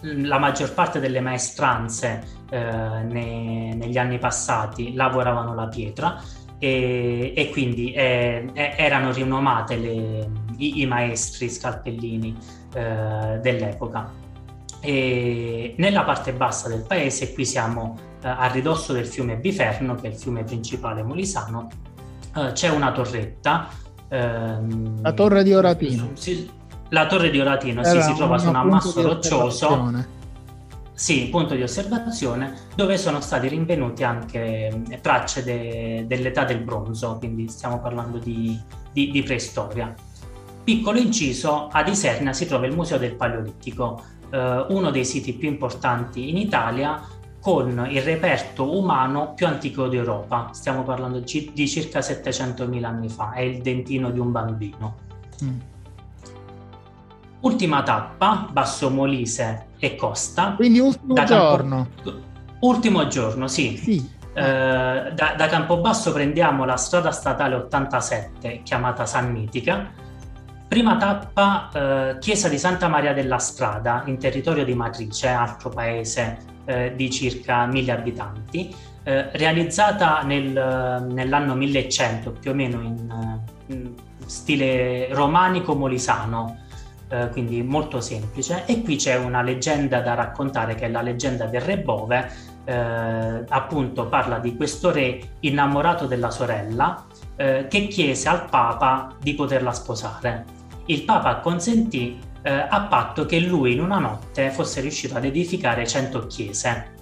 [0.00, 6.20] la maggior parte delle maestranze eh, ne, negli anni passati lavoravano la pietra
[6.58, 12.36] e, e quindi eh, erano rinomate le, i, i, maestri scalpellini
[12.74, 14.26] eh, dell'epoca.
[14.80, 20.08] E nella parte bassa del paese, qui siamo eh, a ridosso del fiume Biferno, che
[20.08, 21.68] è il fiume principale molisano,
[22.36, 23.68] eh, c'è una torretta.
[24.08, 26.10] Ehm, la torre di Oratino.
[26.14, 26.48] Si,
[26.90, 30.16] la torre di Oratino sì, si trova su un ammasso roccioso.
[30.98, 37.18] Sì, punto di osservazione, dove sono stati rinvenuti anche eh, tracce de, dell'età del bronzo,
[37.18, 38.60] quindi stiamo parlando di,
[38.92, 39.94] di, di preistoria.
[40.64, 45.48] Piccolo inciso, ad Isernia si trova il Museo del Paleolitico, eh, uno dei siti più
[45.48, 47.00] importanti in Italia
[47.40, 50.50] con il reperto umano più antico d'Europa.
[50.52, 54.96] Stiamo parlando di circa 700.000 anni fa, è il dentino di un bambino.
[55.44, 55.58] Mm.
[57.40, 60.54] Ultima tappa, Basso Molise e Costa.
[60.56, 61.88] Quindi ultimo giorno.
[61.94, 62.26] Campo...
[62.60, 63.76] Ultimo giorno, sì.
[63.76, 64.16] sì.
[64.34, 69.90] Eh, da, da, Campobasso prendiamo la strada statale 87 chiamata Sannitica.
[70.66, 76.38] Prima tappa eh, chiesa di Santa Maria della Strada in territorio di Matrice, altro paese
[76.66, 78.74] eh, di circa mille abitanti,
[79.04, 83.94] eh, realizzata nel, nell'anno 1100 più o meno in, in
[84.26, 86.66] stile romanico molisano
[87.08, 88.64] eh, quindi molto semplice.
[88.66, 92.30] E qui c'è una leggenda da raccontare che è la leggenda del Re Bove,
[92.64, 97.06] eh, appunto parla di questo re innamorato della sorella
[97.36, 100.44] eh, che chiese al Papa di poterla sposare.
[100.86, 105.86] Il Papa consentì eh, a patto che lui in una notte fosse riuscito ad edificare
[105.86, 106.96] 100 chiese.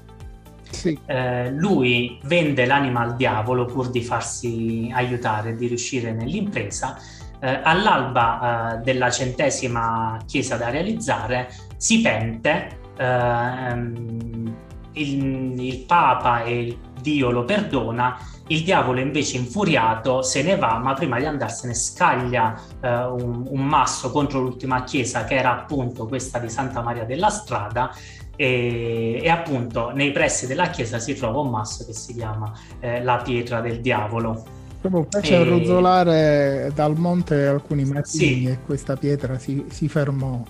[0.70, 0.98] Sì.
[1.06, 6.98] Eh, lui vende l'anima al diavolo pur di farsi aiutare, di riuscire nell'impresa
[7.40, 14.56] eh, all'alba eh, della centesima chiesa da realizzare si pente, ehm,
[14.92, 18.18] il, il Papa e Dio lo perdona,
[18.48, 23.64] il diavolo invece infuriato se ne va, ma prima di andarsene scaglia eh, un, un,
[23.64, 27.92] masso contro l'ultima chiesa che era appunto questa di Santa Maria della Strada
[28.36, 33.02] e, e appunto nei pressi della chiesa si trova un masso che si chiama eh,
[33.02, 34.55] la pietra del diavolo.
[34.88, 35.44] Proprio fece e...
[35.44, 38.46] rozzolare dal monte alcuni mattini sì.
[38.46, 40.42] e questa pietra si, si fermò.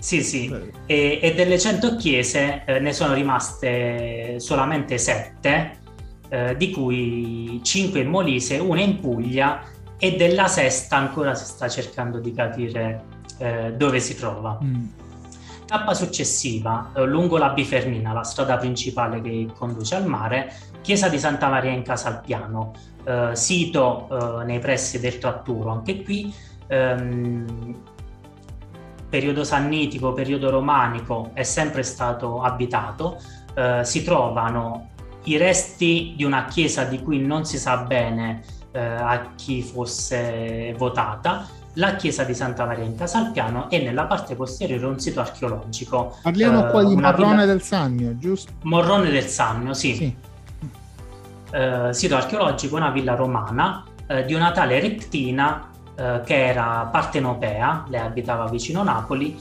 [0.00, 0.54] Sì, sì,
[0.84, 5.78] e, e, delle 100 chiese eh, ne sono rimaste solamente 7,
[6.28, 9.62] eh, di cui 5 in Molise, una in Puglia
[9.96, 13.04] e della sesta ancora si sta cercando di capire
[13.38, 14.58] eh, dove si trova.
[14.62, 14.84] Mm.
[15.64, 20.52] Tappa successiva, eh, lungo la Bifernina, la strada principale che conduce al mare,
[20.82, 22.72] chiesa di Santa Maria in Casalpiano,
[23.04, 24.08] eh, sito
[24.40, 26.32] eh, nei pressi del Tratturo, anche qui
[26.66, 27.74] ehm,
[29.08, 33.20] periodo sannitico, periodo romanico è sempre stato abitato,
[33.54, 34.90] eh, si trovano
[35.24, 38.42] i resti di una chiesa di cui non si sa bene
[38.72, 44.34] eh, a chi fosse votata, la chiesa di Santa Maria in Casalpiano e nella parte
[44.34, 46.16] posteriore un sito archeologico.
[46.22, 47.46] Parliamo qua di Morrone villa...
[47.46, 48.52] del Sannio, giusto?
[48.62, 49.94] Morrone del Sannio, sì.
[49.94, 50.32] sì
[51.54, 57.84] eh, sito archeologico una villa romana eh, di una tale Rectina eh, che era partenopea,
[57.88, 59.38] lei abitava vicino Napoli,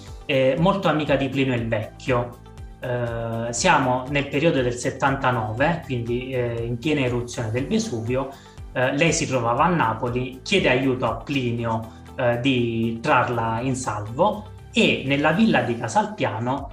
[0.58, 2.38] molto amica di Plinio il Vecchio.
[2.80, 8.30] Eh, siamo nel periodo del 79, quindi eh, in piena eruzione del Vesuvio.
[8.74, 12.02] lei si trovava a Napoli, chiede aiuto a Plinio
[12.42, 16.70] di trarla in salvo e nella villa di Casalpiano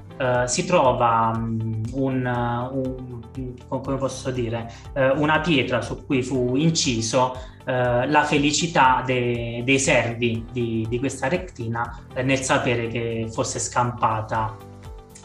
[0.46, 3.19] si trova um, un, un,
[3.68, 9.78] come posso dire, uh, una pietra su cui fu inciso uh, la felicità de, dei
[9.78, 14.56] servi di, di questa rectina nel sapere che fosse scampata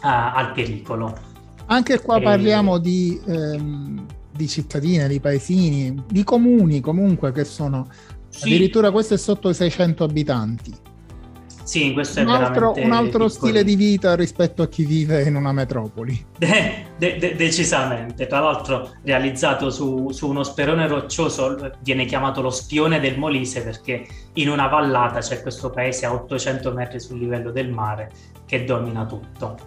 [0.01, 1.17] al pericolo.
[1.67, 7.87] Anche qua parliamo di, ehm, di cittadine, di paesini, di comuni comunque che sono
[8.29, 8.47] sì.
[8.47, 10.73] addirittura questo è sotto i 600 abitanti.
[11.65, 15.35] Sì, questo è un altro, un altro stile di vita rispetto a chi vive in
[15.35, 16.27] una metropoli.
[16.37, 18.27] De, de, de, decisamente.
[18.27, 24.05] Tra l'altro, realizzato su, su, uno sperone roccioso, viene chiamato lo spione del Molise perché
[24.33, 28.11] in una vallata c'è questo paese a 800 metri sul livello del mare
[28.45, 29.57] che domina tutto.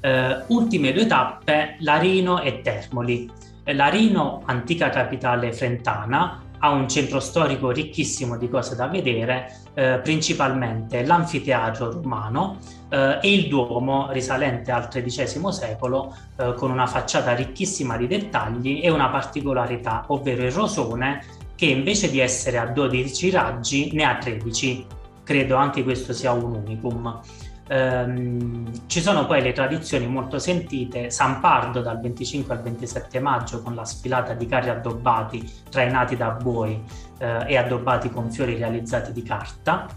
[0.00, 3.30] Uh, ultime due tappe, Larino e Termoli.
[3.64, 11.04] Larino, antica capitale frentana, ha un centro storico ricchissimo di cose da vedere, eh, principalmente
[11.04, 12.56] l'anfiteatro romano
[12.88, 18.80] eh, e il Duomo risalente al XIII secolo eh, con una facciata ricchissima di dettagli
[18.82, 21.22] e una particolarità, ovvero il rosone
[21.54, 24.86] che invece di essere a 12 raggi ne ha 13.
[25.22, 27.20] Credo anche questo sia un unicum.
[27.68, 33.60] Um, ci sono poi le tradizioni molto sentite, San Pardo dal 25 al 27 maggio
[33.60, 36.80] con la sfilata di carri addobbati trainati da buoi
[37.18, 39.88] uh, e addobbati con fiori realizzati di carta,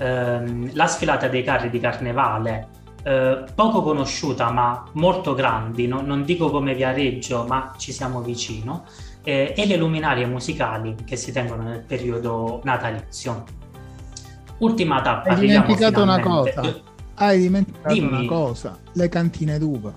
[0.00, 2.68] um, la sfilata dei carri di carnevale
[3.04, 6.02] uh, poco conosciuta ma molto grandi, no?
[6.02, 8.84] non dico come Viareggio ma ci siamo vicino,
[9.22, 13.44] eh, e le luminarie musicali che si tengono nel periodo natalizio.
[14.58, 15.30] Ultima tappa.
[15.30, 18.08] Hai dimenticato una cosa hai dimenticato Dimmi.
[18.08, 19.92] una cosa, le cantine d'uva.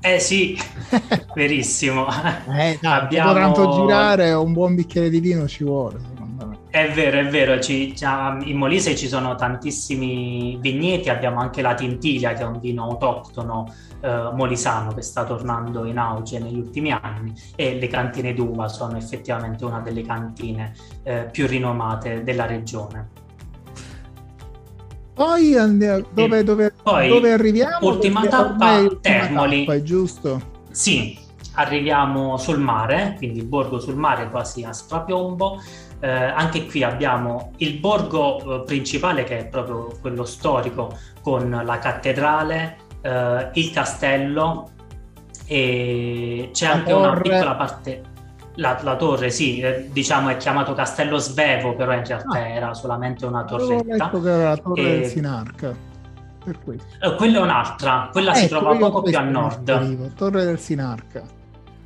[0.00, 0.56] Eh sì,
[1.34, 2.06] verissimo.
[2.08, 3.32] eh, dai, Abbiamo...
[3.32, 6.58] tanto girare un buon bicchiere di vino ci vuole, secondo me.
[6.70, 7.58] È vero, è vero.
[7.58, 7.94] Ci,
[8.44, 13.72] in Molise ci sono tantissimi vigneti, abbiamo anche la Tintilia, che è un vino autoctono
[14.00, 18.96] eh, molisano che sta tornando in auge negli ultimi anni, e le cantine d'uva sono
[18.96, 23.15] effettivamente una delle cantine eh, più rinomate della regione.
[25.16, 27.86] Poi andiamo, dove, dove, Poi, dove arriviamo?
[27.86, 29.60] Ultima tappa, Termoli.
[29.60, 30.40] Tappa, è giusto?
[30.70, 31.18] Sì,
[31.54, 35.62] arriviamo sul mare, quindi il borgo sul mare quasi a strapiombo.
[36.00, 41.78] Eh, anche qui abbiamo il borgo eh, principale che è proprio quello storico con la
[41.78, 44.68] cattedrale, eh, il castello
[45.46, 47.08] e c'è la anche torre.
[47.08, 48.02] una piccola parte
[48.56, 52.74] la, la, torre, sì, eh, diciamo è chiamato Castello Svevo, però in realtà ah, era
[52.74, 54.04] solamente una torretta.
[54.04, 54.98] Detto che era la torre e...
[55.00, 55.74] del Sinarca.
[56.44, 56.86] Per questo.
[57.00, 59.68] Eh, quella è un'altra, quella ecco, si trova poco più a nord.
[59.68, 61.22] Arrivo, torre del Sinarca.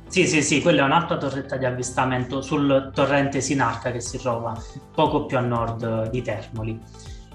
[0.07, 4.53] Sì, sì, sì, quella è un'altra torretta di avvistamento sul torrente Sinarca che si trova
[4.93, 6.79] poco più a nord di Termoli.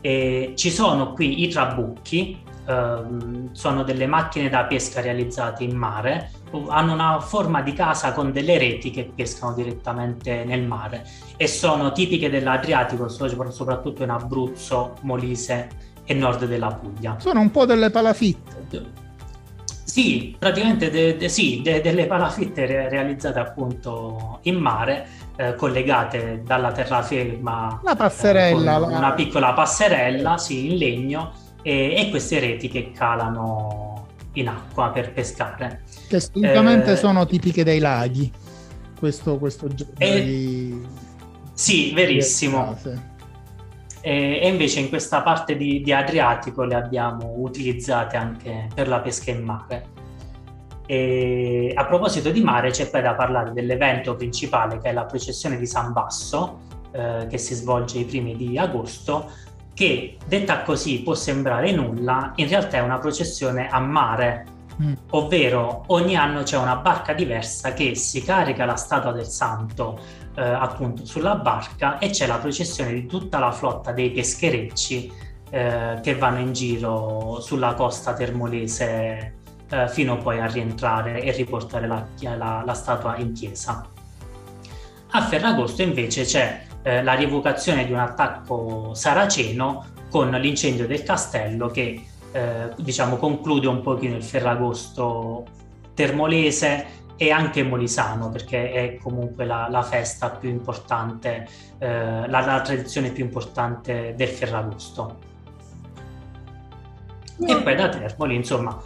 [0.01, 6.31] E ci sono qui i trabucchi, ehm, sono delle macchine da pesca realizzate in mare,
[6.69, 11.07] hanno una forma di casa con delle reti che pescano direttamente nel mare
[11.37, 15.69] e sono tipiche dell'Adriatico, soprattutto in Abruzzo, Molise
[16.05, 17.17] e nord della Puglia.
[17.19, 19.05] Sono un po' delle palafitte.
[19.97, 26.43] Sì, praticamente de, de, sì, de, delle palafitte re, realizzate appunto in mare, eh, collegate
[26.45, 27.81] dalla terraferma.
[27.83, 28.77] La passerella.
[28.77, 31.33] Eh, una piccola passerella, sì, in legno,
[31.67, 35.83] e, e queste reti che calano in acqua per pescare.
[36.07, 38.31] Che storicamente eh, sono tipiche dei laghi,
[38.97, 40.87] questo, questo genere eh, di...
[41.53, 42.79] Sì, verissimo.
[44.01, 49.01] E, e, invece in questa parte di, di, Adriatico le abbiamo utilizzate anche per la
[49.01, 49.87] pesca in mare.
[50.87, 55.59] E a proposito di mare c'è poi da parlare dell'evento principale che è la processione
[55.59, 56.61] di San Basso,
[56.93, 59.29] eh, che si svolge i primi di agosto,
[59.77, 64.47] che detta così può sembrare nulla, in realtà è una processione a mare,
[64.83, 64.93] mm.
[65.11, 70.01] ovvero ogni anno c'è una barca diversa che si carica la statua del santo
[70.35, 75.13] eh, appunto sulla barca e c'è la processione di tutta la flotta dei pescherecci
[75.51, 79.35] eh, che vanno in giro sulla costa termolese
[79.69, 83.87] eh, fino poi a rientrare e riportare la, la, la statua in chiesa.
[85.11, 91.67] A Ferragosto invece c'è eh, la rievocazione di un attacco saraceno con l'incendio del castello
[91.67, 95.45] che eh, diciamo conclude un pochino il Ferragosto
[95.95, 102.61] termolese e anche molisano perché è comunque la, la festa più importante, eh, la, la,
[102.61, 105.19] tradizione più importante del Ferragosto.
[107.45, 108.81] E poi da Termoli, insomma,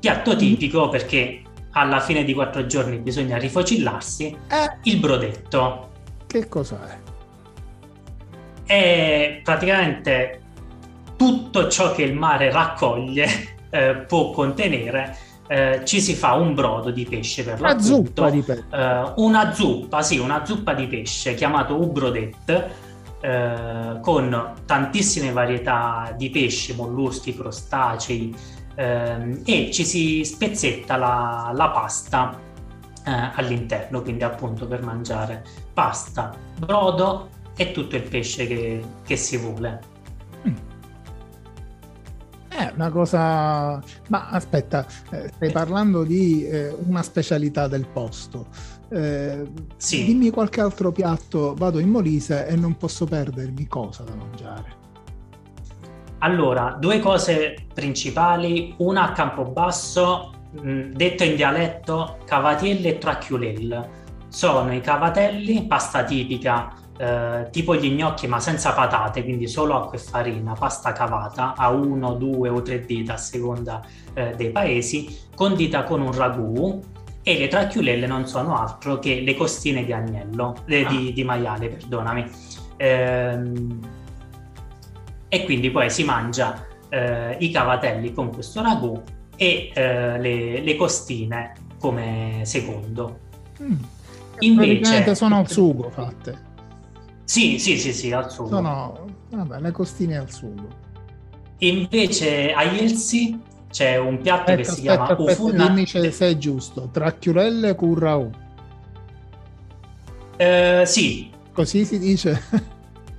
[0.00, 1.42] piatto tipico perché
[1.72, 4.78] alla fine di quattro giorni bisogna rifocillarsi, eh.
[4.90, 5.90] il brodetto.
[6.26, 7.01] Che cos'è?
[8.72, 10.40] È praticamente
[11.16, 13.28] tutto ciò che il mare raccoglie
[13.70, 15.16] eh, può contenere.
[15.46, 18.64] Eh, ci si fa un brodo di pesce per una zuppa di pesce.
[18.70, 22.70] Eh, una zuppa, sì, una zuppa di pesce chiamato ubrodet
[23.20, 28.34] eh, con tantissime varietà di pesci, molluschi, crostacei
[28.76, 32.38] ehm, e ci si spezzetta la, la pasta
[33.04, 35.44] eh, all'interno, quindi appunto per mangiare
[35.74, 39.80] pasta, brodo e tutto il pesce che, che si vuole.
[40.46, 40.54] Mm.
[42.48, 43.82] È una cosa...
[44.08, 48.46] Ma aspetta, eh, stai parlando di eh, una specialità del posto.
[48.90, 49.46] Eh,
[49.76, 50.04] sì.
[50.04, 54.80] Dimmi qualche altro piatto, vado in Molise e non posso perdermi cosa da mangiare.
[56.18, 64.00] Allora, due cose principali, una a Campobasso, mh, mm, detto in dialetto cavatielle e tracchiulelle.
[64.28, 69.96] Sono i cavatelli, pasta tipica eh, tipo gli gnocchi ma senza patate, quindi solo acqua
[69.96, 73.82] e farina, pasta cavata a 1, 2 o 3 dita a seconda
[74.14, 76.80] eh, dei paesi, condita con un ragù
[77.22, 81.12] e le tracchiulelle non sono altro che le costine di agnello, eh, di, ah.
[81.12, 82.30] di, maiale, perdonami.
[82.76, 83.80] Ehm,
[85.28, 89.00] e quindi poi si mangia eh, i cavatelli con questo ragù
[89.36, 93.18] e eh, le, le, costine come secondo.
[93.62, 93.74] Mm.
[94.40, 96.50] Invece sono al sugo fatte.
[97.24, 98.48] Sì, sì, sì, sì, al sugo.
[98.48, 100.68] Sono, vabbè, le costine al sugo.
[101.58, 103.38] Invece a Ielsi
[103.70, 105.66] c'è un piatto aspetta, che si aspetta, chiama aspetta, Ufuna...
[105.68, 108.30] Dimmi se sei giusto, tracchiulelle con raù.
[110.36, 111.30] Eh, sì.
[111.52, 112.42] Così si dice?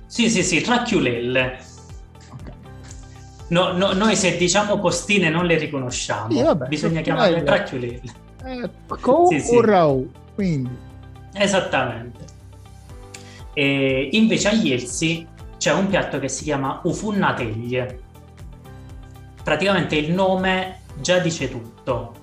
[0.06, 1.72] sì, sì, sì, tracchiulelle.
[3.48, 8.02] No, no, noi se diciamo costine non le riconosciamo, sì, vabbè, bisogna chiamarle tracchiulelle.
[8.44, 9.60] Eh, con sì, sì.
[9.60, 10.76] raù, quindi.
[11.34, 12.24] Esattamente.
[13.54, 15.26] E invece a Ielsi
[15.56, 18.00] c'è un piatto che si chiama ufunnateglie.
[19.42, 22.14] Praticamente il nome già dice tutto.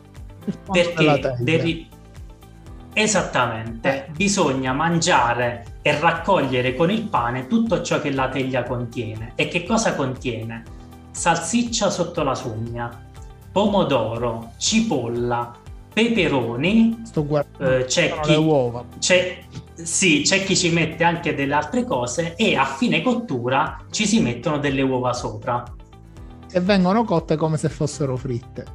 [0.72, 1.90] Perché devi...
[2.94, 4.12] Esattamente, eh.
[4.12, 9.32] bisogna mangiare e raccogliere con il pane tutto ciò che la teglia contiene.
[9.36, 10.64] E che cosa contiene?
[11.12, 13.06] Salsiccia sotto la sugna,
[13.52, 15.54] pomodoro, cipolla,
[15.94, 18.84] peperoni, Sto guardando eh, c'è, chi, uova.
[19.00, 19.44] c'è,
[19.86, 24.20] sì, c'è chi ci mette anche delle altre cose e a fine cottura ci si
[24.22, 25.64] mettono delle uova sopra.
[26.52, 28.66] E vengono cotte come se fossero fritte.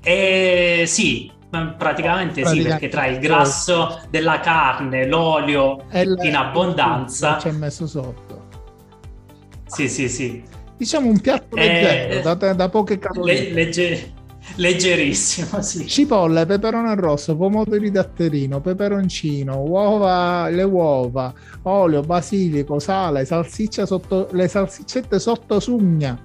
[0.00, 7.38] E sì, ma praticamente sì, Praticamente perché tra il grasso della carne, l'olio in abbondanza,
[7.38, 8.46] Ci è messo sotto.
[9.66, 10.42] sì, sì, sì,
[10.76, 13.52] Diciamo un piatto Eh, leggero, da, da poche Le- calorie.
[13.52, 14.12] legge-
[14.56, 15.86] leggerissimo, sì.
[15.86, 21.32] Cipolle, peperone rosso, pomodori datterino, peperoncino, uova, le uova,
[21.62, 26.18] olio, basilico, sale, salsiccia sotto, le salsiccette sotto sugna.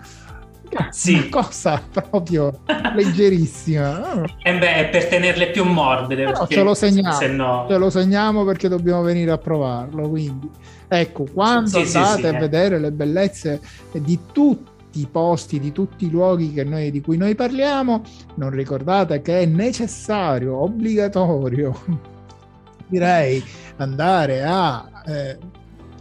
[0.89, 1.13] Sì.
[1.13, 2.61] Una cosa proprio
[2.95, 4.23] leggerissima.
[4.41, 7.15] E beh, è per tenerle più morbide, ce lo segniamo.
[7.15, 7.67] se no...
[7.69, 10.09] Ce lo segniamo perché dobbiamo venire a provarlo.
[10.09, 10.49] Quindi,
[10.87, 12.39] ecco, quando Sì, sì, andate sì, a eh.
[12.39, 13.61] vedere le bellezze
[13.91, 18.01] di tutti i posti, di tutti i luoghi che noi, di cui noi parliamo,
[18.35, 21.73] non ricordate che è necessario, obbligatorio,
[22.87, 23.43] direi,
[23.77, 25.37] andare a, eh,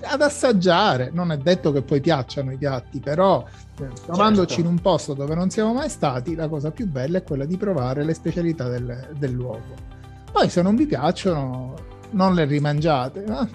[0.02, 1.10] ad assaggiare.
[1.12, 3.44] Non è detto che poi piacciono i piatti, però
[3.80, 4.60] eh, trovandoci Certo.
[4.60, 7.56] in un posto dove non siamo mai stati, la cosa più bella è quella di
[7.56, 9.90] provare le specialità del, del luogo.
[10.30, 11.74] Poi se non vi piacciono,
[12.12, 13.24] non le rimangiate.
[13.26, 13.48] ma-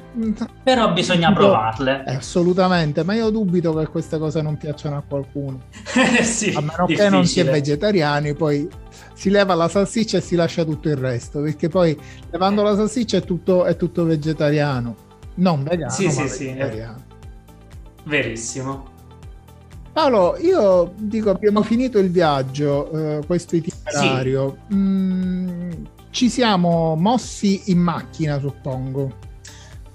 [0.64, 2.04] Però bisogna Dubito- provarle.
[2.06, 5.62] Eh, assolutamente, ma io dubito che queste cose non piacciono a qualcuno.
[6.22, 7.52] sì, A meno che non si è difficile.
[7.52, 8.68] vegetariani, poi
[9.14, 11.98] si leva la salsiccia e si lascia tutto il resto, perché poi
[12.30, 14.96] levando la salsiccia è tutto, è tutto vegetariano,
[15.36, 17.06] non vegano, Sì, sì, sì, vegetariano.
[18.04, 18.96] Verissimo.
[19.92, 24.58] Paolo, io dico abbiamo finito il viaggio, eh, questo itinerario.
[24.72, 25.72] Mm,
[26.18, 29.14] ci siamo mossi in macchina, suppongo.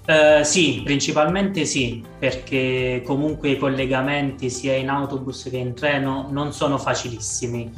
[0.05, 6.53] Eh, sì, principalmente sì, perché comunque i collegamenti sia in autobus che in treno non
[6.53, 7.69] sono facilissimi.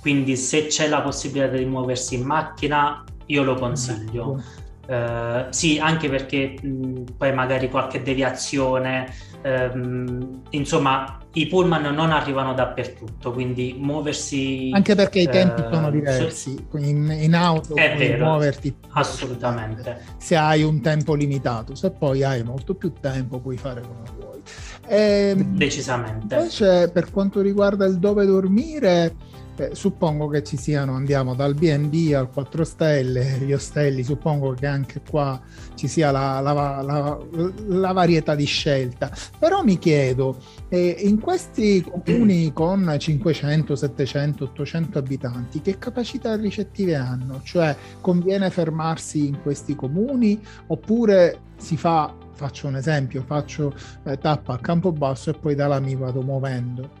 [0.00, 4.42] Quindi se c'è la possibilità di muoversi in macchina, io lo consiglio.
[4.84, 12.52] Eh, sì, anche perché mh, poi magari qualche deviazione, ehm, insomma, i pullman non arrivano
[12.52, 16.66] dappertutto, quindi muoversi Anche perché i tempi eh, sono diversi.
[16.74, 18.24] In, in auto È vero.
[18.24, 20.00] muoverti assolutamente.
[20.18, 24.40] se hai un tempo limitato, se poi hai molto più tempo puoi fare come vuoi.
[24.88, 26.34] Ehm, Decisamente.
[26.34, 29.14] Invece, per quanto riguarda il dove dormire,
[29.56, 34.66] eh, suppongo che ci siano, andiamo dal BB al 4 stelle, gli ostelli, suppongo che
[34.66, 35.40] anche qua
[35.74, 37.18] ci sia la, la- la-
[37.66, 39.10] la varietà di scelta.
[39.38, 40.38] Però mi chiedo,
[40.68, 47.40] eh, in questi comuni con 500, 700, 800 abitanti, che capacità ricettive hanno?
[47.42, 53.74] Cioè, conviene fermarsi in questi comuni oppure si fa, faccio un esempio, faccio
[54.04, 57.00] eh, tappa a Campobasso e poi da là mi vado muovendo.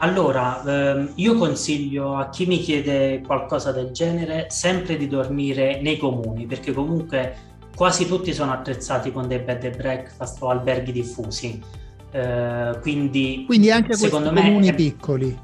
[0.00, 0.62] Allora,
[0.94, 6.46] ehm, io consiglio a chi mi chiede qualcosa del genere sempre di dormire nei comuni,
[6.46, 7.36] perché comunque
[7.74, 11.60] quasi tutti sono attrezzati con dei bed and breakfast o alberghi diffusi.
[12.12, 15.38] Eh, quindi, Quindi anche secondo me comuni è- piccoli.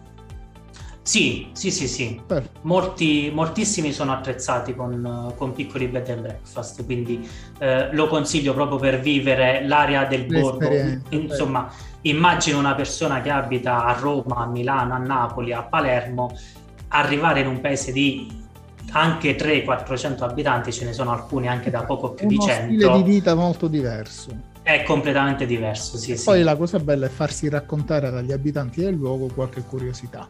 [1.04, 2.18] Sì, sì, sì, sì.
[2.62, 7.28] Molti, moltissimi sono attrezzati con, con piccoli bed and breakfast, quindi
[7.58, 10.60] eh, lo consiglio proprio per vivere l'area del borgo.
[10.60, 11.70] L'esperienza, Insomma,
[12.02, 16.34] immagino una persona che abita a Roma, a Milano, a Napoli, a Palermo,
[16.88, 18.42] arrivare in un paese di
[18.92, 22.92] anche 300-400 abitanti, ce ne sono alcuni anche da poco più di uno 100, stile
[22.92, 24.34] di vita molto diverso.
[24.62, 25.98] è completamente diverso.
[25.98, 26.24] Sì, sì.
[26.24, 30.26] Poi la cosa bella è farsi raccontare dagli abitanti del luogo qualche curiosità.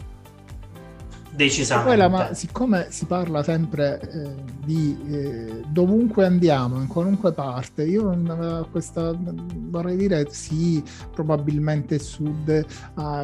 [1.35, 1.97] Decisamente.
[1.97, 8.12] la- ma siccome si parla sempre eh, di eh, dovunque andiamo, in qualunque parte, io
[8.12, 10.82] eh, questa vorrei dire sì,
[11.12, 12.64] probabilmente il sud eh,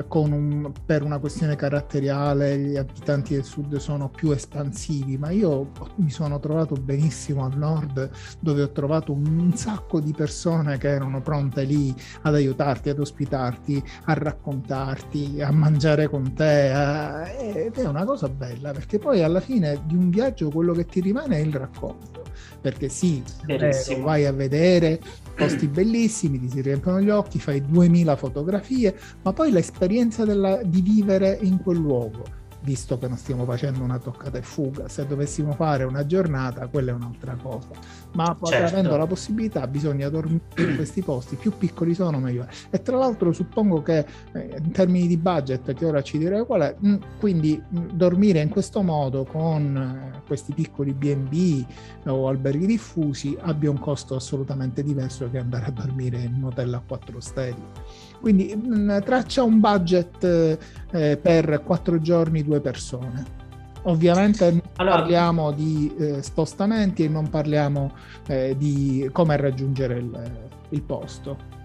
[0.08, 6.10] un- per una questione caratteriale gli abitanti del sud sono più espansivi, ma io mi
[6.10, 11.62] sono trovato benissimo al nord dove ho trovato un sacco di persone che erano pronte
[11.64, 16.70] lì ad aiutarti, ad ospitarti, a raccontarti, a mangiare con te.
[16.70, 21.00] Ed è una cosa bella perché poi alla fine di un viaggio quello che ti
[21.00, 22.22] rimane è il racconto.
[22.60, 25.00] Perché sì, vero, vai a vedere
[25.34, 30.82] posti bellissimi, ti si riempiono gli occhi, fai 2000 fotografie, ma poi l'esperienza della- di
[30.82, 32.24] vivere in quel luogo.
[32.62, 36.90] Visto che non stiamo facendo una toccata e fuga, se dovessimo fare una giornata, quella
[36.90, 37.68] è un'altra cosa.
[38.12, 38.66] Ma Certo.
[38.66, 41.36] avendo la possibilità, bisogna dormire in questi posti.
[41.36, 42.46] Più piccoli sono, meglio.
[42.68, 46.60] E tra l'altro, suppongo che eh, in termini di budget, che ora ci direi qual
[46.62, 51.64] è, mh, quindi mh, dormire in questo modo con eh, questi piccoli BB
[52.08, 56.74] o alberghi diffusi abbia un costo assolutamente diverso che andare a dormire in un hotel
[56.74, 58.08] a 4 stelle.
[58.20, 60.58] Quindi mh, traccia un budget
[60.90, 63.38] eh, per 4 giorni, due persone.
[63.84, 67.92] Ovviamente non allora, parliamo di eh, spostamenti e non parliamo
[68.26, 70.32] eh, di come raggiungere il,
[70.68, 71.58] il posto.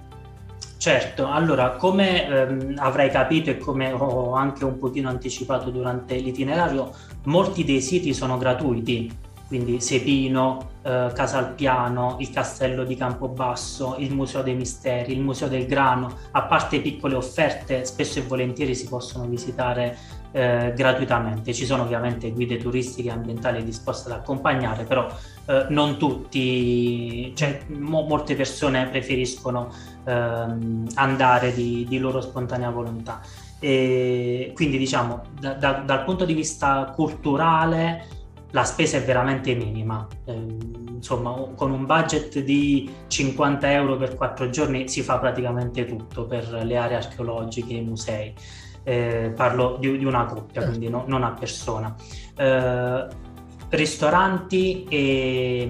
[0.77, 6.93] Certo, allora come ehm, avrai capito e come ho anche un pochino anticipato durante l'itinerario,
[7.23, 9.11] molti dei siti sono gratuiti,
[9.47, 15.65] quindi Sepino, eh, Casalpiano, il Castello di Campobasso, il Museo dei Misteri, il Museo del
[15.65, 19.97] Grano, a parte piccole offerte, spesso e volentieri si possono visitare
[20.31, 21.53] eh, gratuitamente.
[21.53, 25.07] Ci sono ovviamente guide turistiche e ambientali disposte ad accompagnare, però
[25.45, 29.71] eh, non tutti, cioè mo- molte persone preferiscono
[30.05, 33.21] ehm, andare di, di loro spontanea volontà.
[33.59, 38.14] E quindi diciamo da, da, dal punto di vista culturale
[38.55, 40.07] la spesa è veramente minima.
[40.23, 46.25] Eh, insomma, con un budget di 50 euro per quattro giorni si fa praticamente tutto
[46.25, 48.33] per le aree archeologiche i musei.
[48.83, 50.69] Eh, parlo di, di, una coppia, certo.
[50.69, 51.93] quindi no, non a persona.
[52.37, 53.07] Eh,
[53.69, 55.69] ristoranti e,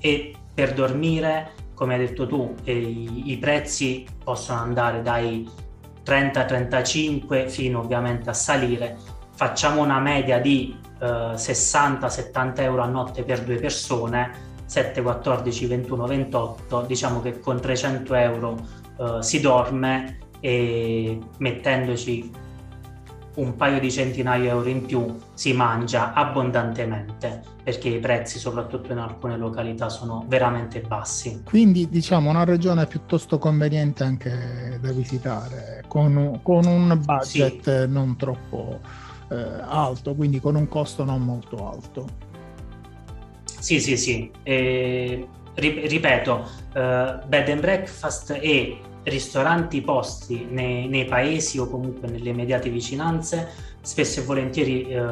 [0.00, 5.48] e, per dormire, come hai detto tu, i, i prezzi possono andare dai
[6.04, 8.96] 30-35 fino ovviamente a salire.
[9.34, 16.06] Facciamo una media di 60-70 eh, euro a notte per due persone, 7, 14, 21,
[16.06, 22.30] 28, diciamo che con 300 euro uh, si dorme e mettendoci
[23.34, 28.92] un paio di centinaia di euro in più si mangia abbondantemente perché i prezzi soprattutto
[28.92, 31.42] in alcune località sono veramente bassi.
[31.44, 37.90] Quindi diciamo una regione piuttosto conveniente anche da visitare con, con un budget sì.
[37.90, 38.80] non troppo
[39.32, 42.06] eh, alto, quindi con un costo non molto alto.
[43.44, 44.30] Sì, sì, sì.
[44.42, 52.30] Eh, ripeto, eh, bed and breakfast e ristoranti posti nei, nei, paesi o comunque nelle
[52.30, 53.48] immediate vicinanze
[53.80, 55.04] spesso e volentieri eh,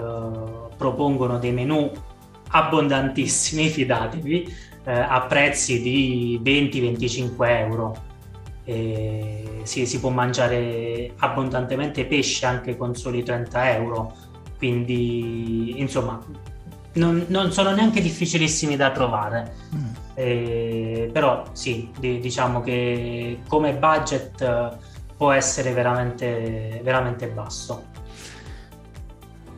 [0.76, 1.90] propongono dei menù
[2.48, 4.54] abbondantissimi, fidatevi,
[4.84, 8.08] eh, a prezzi di 20-25 euro
[8.70, 14.14] e sì, si può mangiare abbondantemente pesce anche con soli 30 euro,
[14.58, 16.22] quindi insomma
[16.92, 19.54] non, non sono neanche difficilissimi da trovare.
[19.74, 19.86] Mm.
[20.14, 24.76] Eh, però sì, di, diciamo che come budget
[25.16, 27.86] può essere veramente, veramente basso.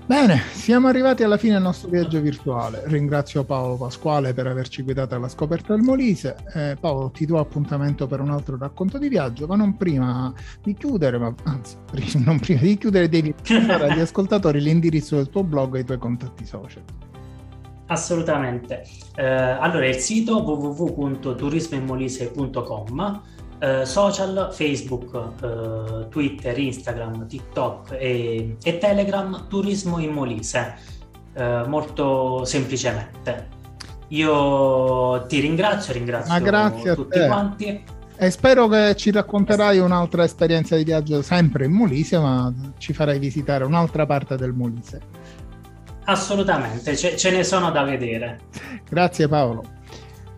[0.04, 2.82] Bene, siamo arrivati alla fine del nostro viaggio virtuale.
[2.86, 6.34] Ringrazio Paolo Pasquale per averci guidato alla scoperta del Molise.
[6.54, 10.74] Eh, Paolo, ti do appuntamento per un altro racconto di viaggio, ma non prima di
[10.74, 11.76] chiudere, ma anzi,
[12.24, 13.32] non prima di chiudere, devi
[13.64, 16.82] dare agli ascoltatori l'indirizzo del tuo blog e i tuoi contatti social.
[17.86, 18.84] Assolutamente.
[19.14, 23.22] Eh, allora, il sito www.turismoinmolise.com
[23.62, 30.74] eh, social, Facebook, eh, Twitter, Instagram, TikTok e, e, Telegram, Turismo in Molise,
[31.32, 33.60] eh, molto semplicemente.
[34.08, 37.84] Io ti ringrazio, ringrazio grazie tutti quanti.
[38.16, 43.20] E spero che ci racconterai un'altra esperienza di viaggio sempre in Molise, ma ci farai
[43.20, 45.00] visitare un'altra parte del Molise.
[46.04, 48.40] Assolutamente, ce, ce ne sono da vedere.
[48.90, 49.62] Grazie Paolo.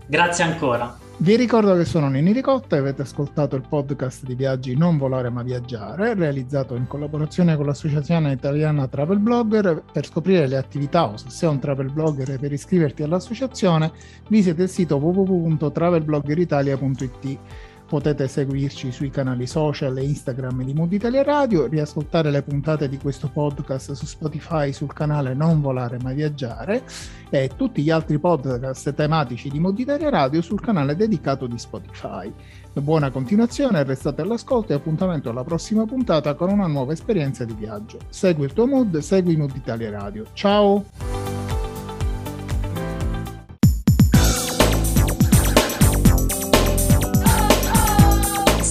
[0.06, 1.03] Grazie ancora.
[1.16, 5.30] Vi ricordo che sono Nini Ricotta e avete ascoltato il podcast di viaggi Non volare
[5.30, 9.84] ma viaggiare, realizzato in collaborazione con l'associazione italiana Travel Blogger.
[9.92, 13.92] Per scoprire le attività o se sei un travel blogger e per iscriverti all'associazione,
[14.28, 17.38] visita il sito www.travelbloggeritalia.it
[17.86, 22.98] Potete seguirci sui canali social e Instagram di Mood Italia Radio, riascoltare le puntate di
[22.98, 26.82] questo podcast su Spotify sul canale Non Volare Ma Viaggiare
[27.28, 32.32] e tutti gli altri podcast tematici di Mood Italia Radio sul canale dedicato di Spotify.
[32.72, 37.98] Buona continuazione, restate all'ascolto e appuntamento alla prossima puntata con una nuova esperienza di viaggio.
[38.08, 40.24] Segui il tuo mood, segui Mood Italia Radio.
[40.32, 41.63] Ciao!